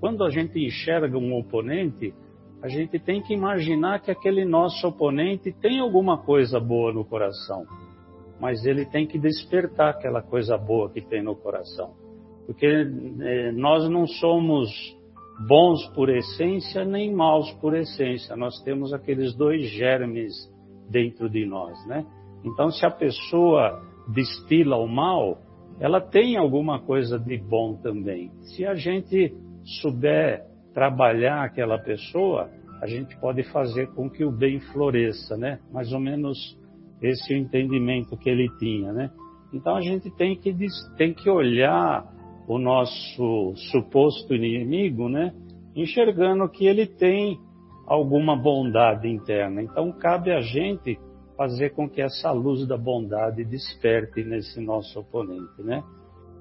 [0.00, 2.14] quando a gente enxerga um oponente,
[2.62, 7.64] a gente tem que imaginar que aquele nosso oponente tem alguma coisa boa no coração,
[8.40, 11.92] mas ele tem que despertar aquela coisa boa que tem no coração.
[12.46, 14.70] Porque é, nós não somos
[15.48, 20.32] bons por essência nem maus por essência, nós temos aqueles dois germes
[20.88, 22.04] dentro de nós, né?
[22.44, 23.82] Então, se a pessoa
[24.12, 25.38] destila o mal,
[25.80, 28.30] ela tem alguma coisa de bom também.
[28.54, 29.34] Se a gente
[29.80, 32.50] souber trabalhar aquela pessoa,
[32.82, 35.58] a gente pode fazer com que o bem floresça, né?
[35.72, 36.58] Mais ou menos
[37.00, 39.10] esse é o entendimento que ele tinha, né?
[39.52, 40.54] Então a gente tem que,
[40.96, 42.04] tem que olhar
[42.46, 45.32] o nosso suposto inimigo, né?
[45.74, 47.38] Enxergando que ele tem
[47.86, 49.62] alguma bondade interna.
[49.62, 50.98] Então cabe a gente
[51.36, 55.82] fazer com que essa luz da bondade desperte nesse nosso oponente, né?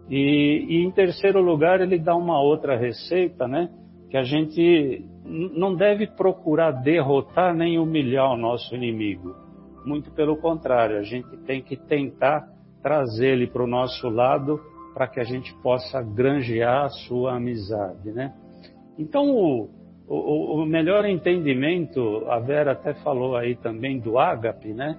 [0.10, 3.70] E, e em terceiro lugar ele dá uma outra receita, né?
[4.14, 9.36] que a gente não deve procurar derrotar nem humilhar o nosso inimigo.
[9.84, 12.48] Muito pelo contrário, a gente tem que tentar
[12.84, 14.62] trazer ele para o nosso lado
[14.94, 18.34] para que a gente possa granjear a sua amizade, né?
[18.98, 19.70] Então, o,
[20.08, 24.98] o, o, melhor entendimento, a Vera até falou aí também do ágape, né?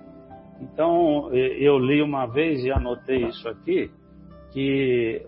[0.61, 3.91] Então, eu li uma vez e anotei isso aqui,
[4.53, 5.23] que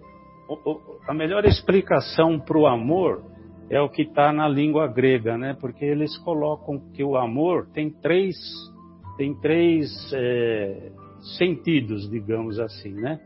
[1.08, 3.22] a melhor explicação para o amor
[3.68, 5.56] é o que está na língua grega, né?
[5.60, 8.36] Porque eles colocam que o amor tem três,
[9.16, 10.92] tem três é,
[11.36, 13.20] sentidos, digamos assim, né?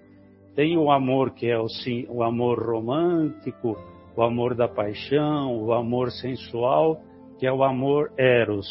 [0.61, 1.67] Tem o amor que é o,
[2.11, 3.79] o amor romântico,
[4.15, 7.01] o amor da paixão, o amor sensual,
[7.39, 8.69] que é o amor eros.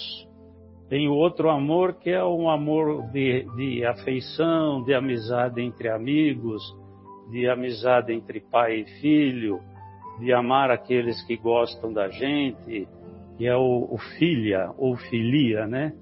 [0.88, 6.62] Tem o outro amor que é um amor de, de afeição, de amizade entre amigos,
[7.32, 9.60] de amizade entre pai e filho,
[10.20, 12.88] de amar aqueles que gostam da gente,
[13.36, 15.94] que é o, o filha ou filia, né?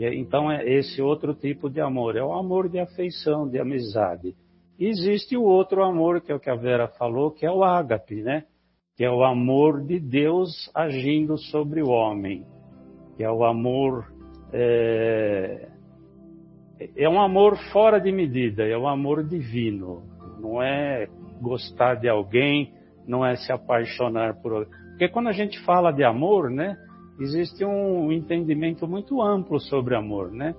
[0.00, 4.34] É, então é esse outro tipo de amor, é o amor de afeição, de amizade.
[4.78, 8.22] Existe o outro amor, que é o que a Vera falou, que é o ágape,
[8.22, 8.44] né?
[8.96, 12.44] Que é o amor de Deus agindo sobre o homem,
[13.16, 14.12] que é o amor
[14.52, 15.68] é,
[16.96, 20.02] é um amor fora de medida, é um amor divino.
[20.40, 21.08] Não é
[21.40, 22.74] gostar de alguém
[23.06, 24.66] não é se apaixonar por.
[24.90, 26.76] Porque quando a gente fala de amor, né,
[27.20, 30.54] existe um entendimento muito amplo sobre amor, né?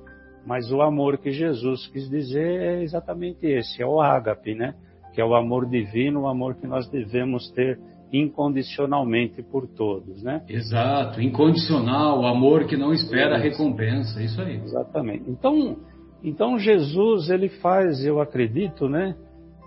[0.48, 4.74] Mas o amor que Jesus quis dizer é exatamente esse, é o ágape, né?
[5.14, 7.78] Que é o amor divino, o amor que nós devemos ter
[8.14, 10.41] incondicionalmente por todos, né?
[10.48, 14.56] Exato, incondicional, o amor que não espera recompensa, isso aí.
[14.64, 15.30] Exatamente.
[15.30, 15.76] Então,
[16.24, 19.18] então Jesus ele faz, eu acredito, né?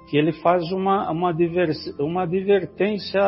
[0.08, 1.32] que ele faz uma, uma,
[2.00, 3.20] uma advertência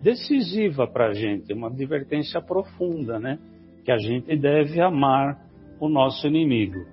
[0.00, 3.38] decisiva para a gente, uma advertência profunda, né?
[3.84, 5.45] que a gente deve amar
[5.80, 6.84] o nosso inimigo.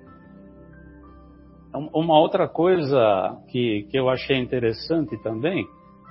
[1.93, 5.65] Uma outra coisa que, que eu achei interessante também,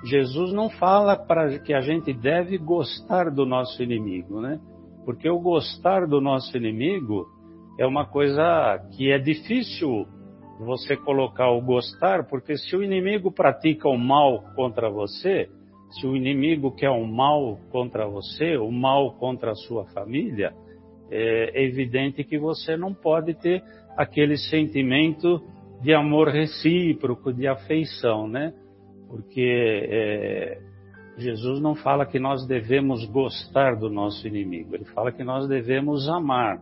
[0.05, 4.61] Jesus não fala para que a gente deve gostar do nosso inimigo, né?
[5.05, 7.27] Porque o gostar do nosso inimigo
[7.79, 10.07] é uma coisa que é difícil
[10.59, 15.49] você colocar o gostar, porque se o inimigo pratica o mal contra você,
[15.91, 20.53] se o inimigo quer o mal contra você, o mal contra a sua família,
[21.15, 23.63] é evidente que você não pode ter
[23.97, 25.43] aquele sentimento
[25.83, 28.53] de amor recíproco, de afeição, né?
[29.09, 30.59] Porque é,
[31.19, 36.09] Jesus não fala que nós devemos gostar do nosso inimigo, ele fala que nós devemos
[36.09, 36.61] amar.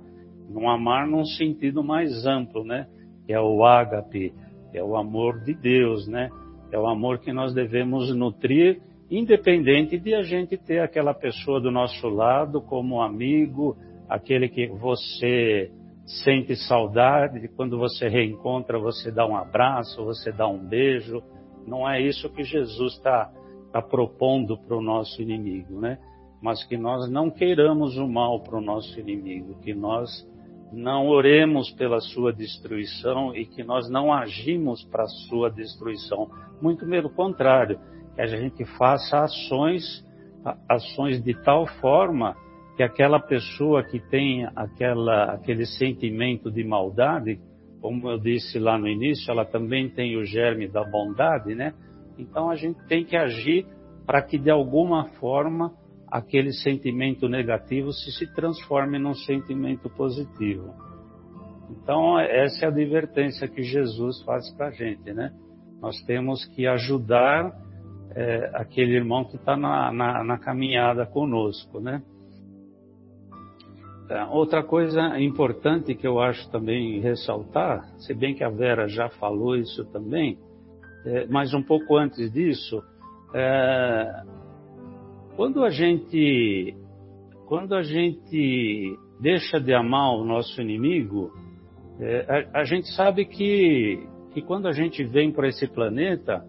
[0.49, 2.89] Não amar num sentido mais amplo, né?
[3.25, 4.33] Que é o ágape,
[4.75, 6.29] é o amor de Deus, né?
[6.73, 11.71] É o amor que nós devemos nutrir, independente de a gente ter aquela pessoa do
[11.71, 13.77] nosso lado como amigo,
[14.11, 15.71] aquele que você
[16.25, 21.23] sente saudade, quando você reencontra, você dá um abraço, você dá um beijo.
[21.65, 23.31] Não é isso que Jesus está
[23.73, 25.99] tá propondo para o nosso inimigo, né?
[26.43, 30.29] Mas que nós não queiramos o mal para o nosso inimigo, que nós
[30.73, 36.29] não oremos pela sua destruição e que nós não agimos para a sua destruição.
[36.61, 37.79] Muito pelo contrário,
[38.17, 40.05] que a gente faça ações,
[40.69, 42.35] ações de tal forma
[42.81, 47.39] que aquela pessoa que tem aquela, aquele sentimento de maldade,
[47.78, 51.74] como eu disse lá no início, ela também tem o germe da bondade, né?
[52.16, 53.66] Então a gente tem que agir
[54.07, 55.74] para que de alguma forma
[56.11, 60.72] aquele sentimento negativo se, se transforme num sentimento positivo.
[61.68, 65.31] Então essa é a advertência que Jesus faz para a gente, né?
[65.83, 67.53] Nós temos que ajudar
[68.16, 72.03] é, aquele irmão que está na, na, na caminhada conosco, né?
[74.11, 79.09] É, outra coisa importante que eu acho também ressaltar, se bem que a Vera já
[79.09, 80.37] falou isso também,
[81.07, 82.83] é, mas um pouco antes disso,
[83.33, 84.23] é,
[85.37, 86.75] quando a gente
[87.47, 91.33] quando a gente deixa de amar o nosso inimigo,
[92.01, 96.45] é, a, a, gente sabe que, que quando a gente vem para esse planeta,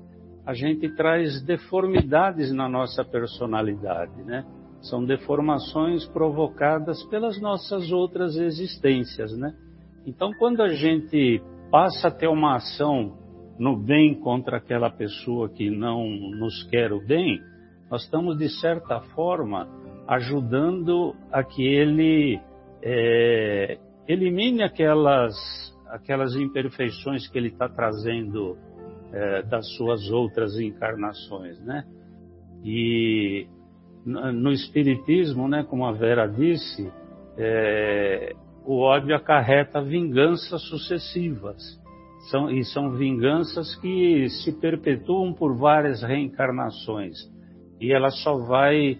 [0.46, 4.46] a gente traz deformidades na nossa personalidade, né?
[4.82, 9.54] São deformações provocadas pelas nossas outras existências, né?
[10.06, 13.18] Então, quando a gente passa a ter uma ação
[13.60, 17.40] no bem contra aquela pessoa que não nos quer o bem,
[17.90, 19.68] nós estamos, de certa forma,
[20.08, 22.40] ajudando a que ele
[22.82, 23.78] é,
[24.08, 25.36] elimine aquelas,
[25.88, 28.58] aquelas imperfeições que ele está trazendo
[29.14, 31.86] é, das suas outras encarnações, né?
[32.64, 33.48] E
[34.06, 36.92] no Espiritismo, né, como a Vera disse,
[37.38, 38.34] é,
[38.66, 41.80] o ódio acarreta vinganças sucessivas.
[42.30, 47.18] São, e são vinganças que se perpetuam por várias reencarnações.
[47.80, 49.00] E ela só vai,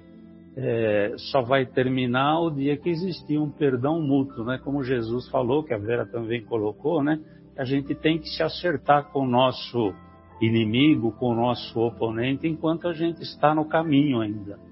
[0.56, 4.60] é, só vai terminar o dia que existir um perdão mútuo, né?
[4.64, 7.20] como Jesus falou, que a Vera também colocou, né?
[7.56, 9.94] a gente tem que se acertar com o nosso
[10.42, 14.71] inimigo, com o nosso oponente, enquanto a gente está no caminho ainda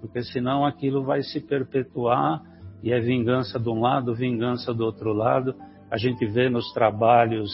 [0.00, 2.42] porque senão aquilo vai se perpetuar
[2.82, 5.54] e é vingança de um lado, vingança do outro lado.
[5.90, 7.50] A gente vê nos trabalhos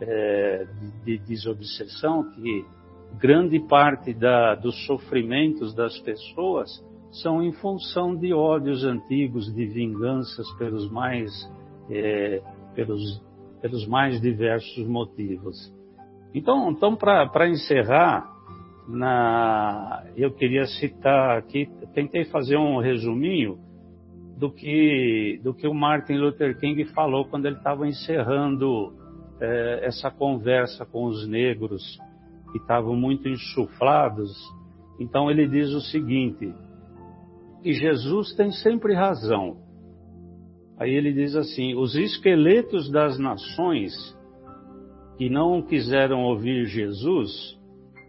[0.00, 0.66] é,
[1.04, 2.64] de, de desobsessão que
[3.18, 6.70] grande parte da, dos sofrimentos das pessoas
[7.22, 11.30] são em função de ódios antigos, de vinganças pelos mais,
[11.88, 12.42] é,
[12.74, 13.22] pelos,
[13.62, 15.72] pelos mais diversos motivos.
[16.34, 18.33] Então, então para encerrar,
[18.88, 23.58] na, eu queria citar aqui, tentei fazer um resuminho
[24.38, 28.92] do que, do que o Martin Luther King falou quando ele estava encerrando
[29.40, 31.98] é, essa conversa com os negros
[32.52, 34.30] que estavam muito insuflados.
[35.00, 36.52] Então ele diz o seguinte,
[37.62, 39.56] que Jesus tem sempre razão.
[40.78, 43.92] Aí ele diz assim: os esqueletos das nações
[45.16, 47.30] que não quiseram ouvir Jesus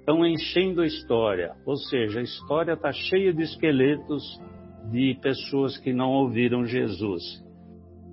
[0.06, 4.40] estão enchendo a história, ou seja, a história está cheia de esqueletos
[4.92, 7.44] de pessoas que não ouviram Jesus.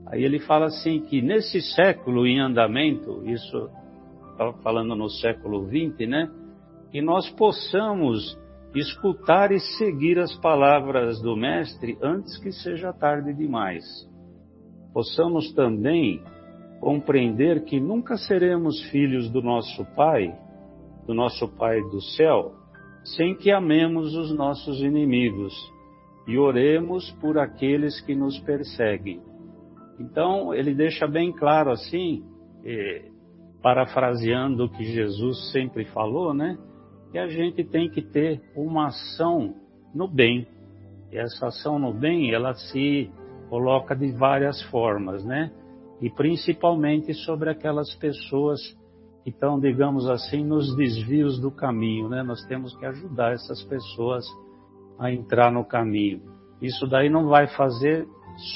[0.06, 3.68] Aí ele fala assim que nesse século em andamento, isso
[4.62, 6.30] falando no século XX, né,
[6.90, 8.38] que nós possamos
[8.74, 13.84] escutar e seguir as palavras do Mestre antes que seja tarde demais.
[14.94, 16.22] Possamos também
[16.80, 20.34] compreender que nunca seremos filhos do nosso Pai
[21.06, 22.52] do nosso Pai do céu,
[23.04, 25.54] sem que amemos os nossos inimigos.
[26.24, 29.20] e oremos por aqueles que nos perseguem.
[29.98, 32.24] Então, ele deixa bem claro assim,
[32.64, 33.10] eh,
[33.60, 36.56] parafraseando o que Jesus sempre falou, né?
[37.10, 39.54] Que a gente tem que ter uma ação
[39.94, 40.46] no bem.
[41.10, 43.10] E essa ação no bem, ela se
[43.48, 45.52] coloca de várias formas, né?
[46.00, 48.60] E principalmente sobre aquelas pessoas
[49.22, 52.22] que estão, digamos assim, nos desvios do caminho, né?
[52.22, 54.24] Nós temos que ajudar essas pessoas
[54.98, 56.22] a entrar no caminho.
[56.60, 58.06] Isso daí não vai fazer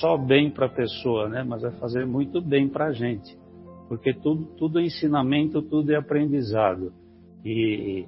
[0.00, 1.44] só bem para a pessoa, né?
[1.44, 3.36] Mas vai fazer muito bem para a gente,
[3.88, 6.92] porque tudo, tudo é ensinamento, tudo é aprendizado
[7.44, 8.06] e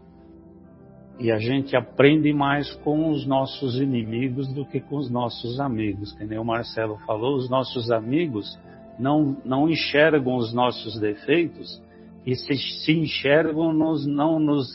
[1.21, 6.13] e a gente aprende mais com os nossos inimigos do que com os nossos amigos.
[6.13, 8.57] Que nem o Marcelo falou, os nossos amigos
[8.99, 11.83] não, não enxergam os nossos defeitos
[12.29, 14.69] e se, se enxergam, nos, não nos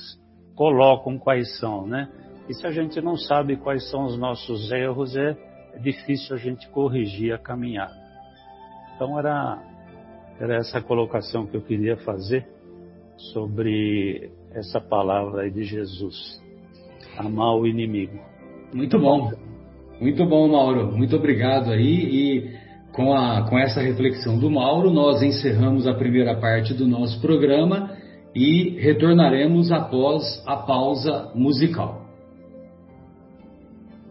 [0.55, 2.09] colocam quais são, né?
[2.49, 5.37] E se a gente não sabe quais são os nossos erros, é,
[5.71, 7.93] é difícil a gente corrigir a caminhada.
[8.95, 9.61] Então era,
[10.39, 12.47] era essa colocação que eu queria fazer
[13.17, 16.41] sobre essa palavra de Jesus.
[17.19, 18.19] Amar o inimigo.
[18.73, 19.31] Muito bom.
[20.01, 20.91] Muito bom, Mauro.
[20.91, 21.83] Muito obrigado aí.
[21.85, 22.62] E
[22.93, 27.91] com, a, com essa reflexão do Mauro, nós encerramos a primeira parte do nosso programa
[28.35, 32.02] e retornaremos após a pausa musical.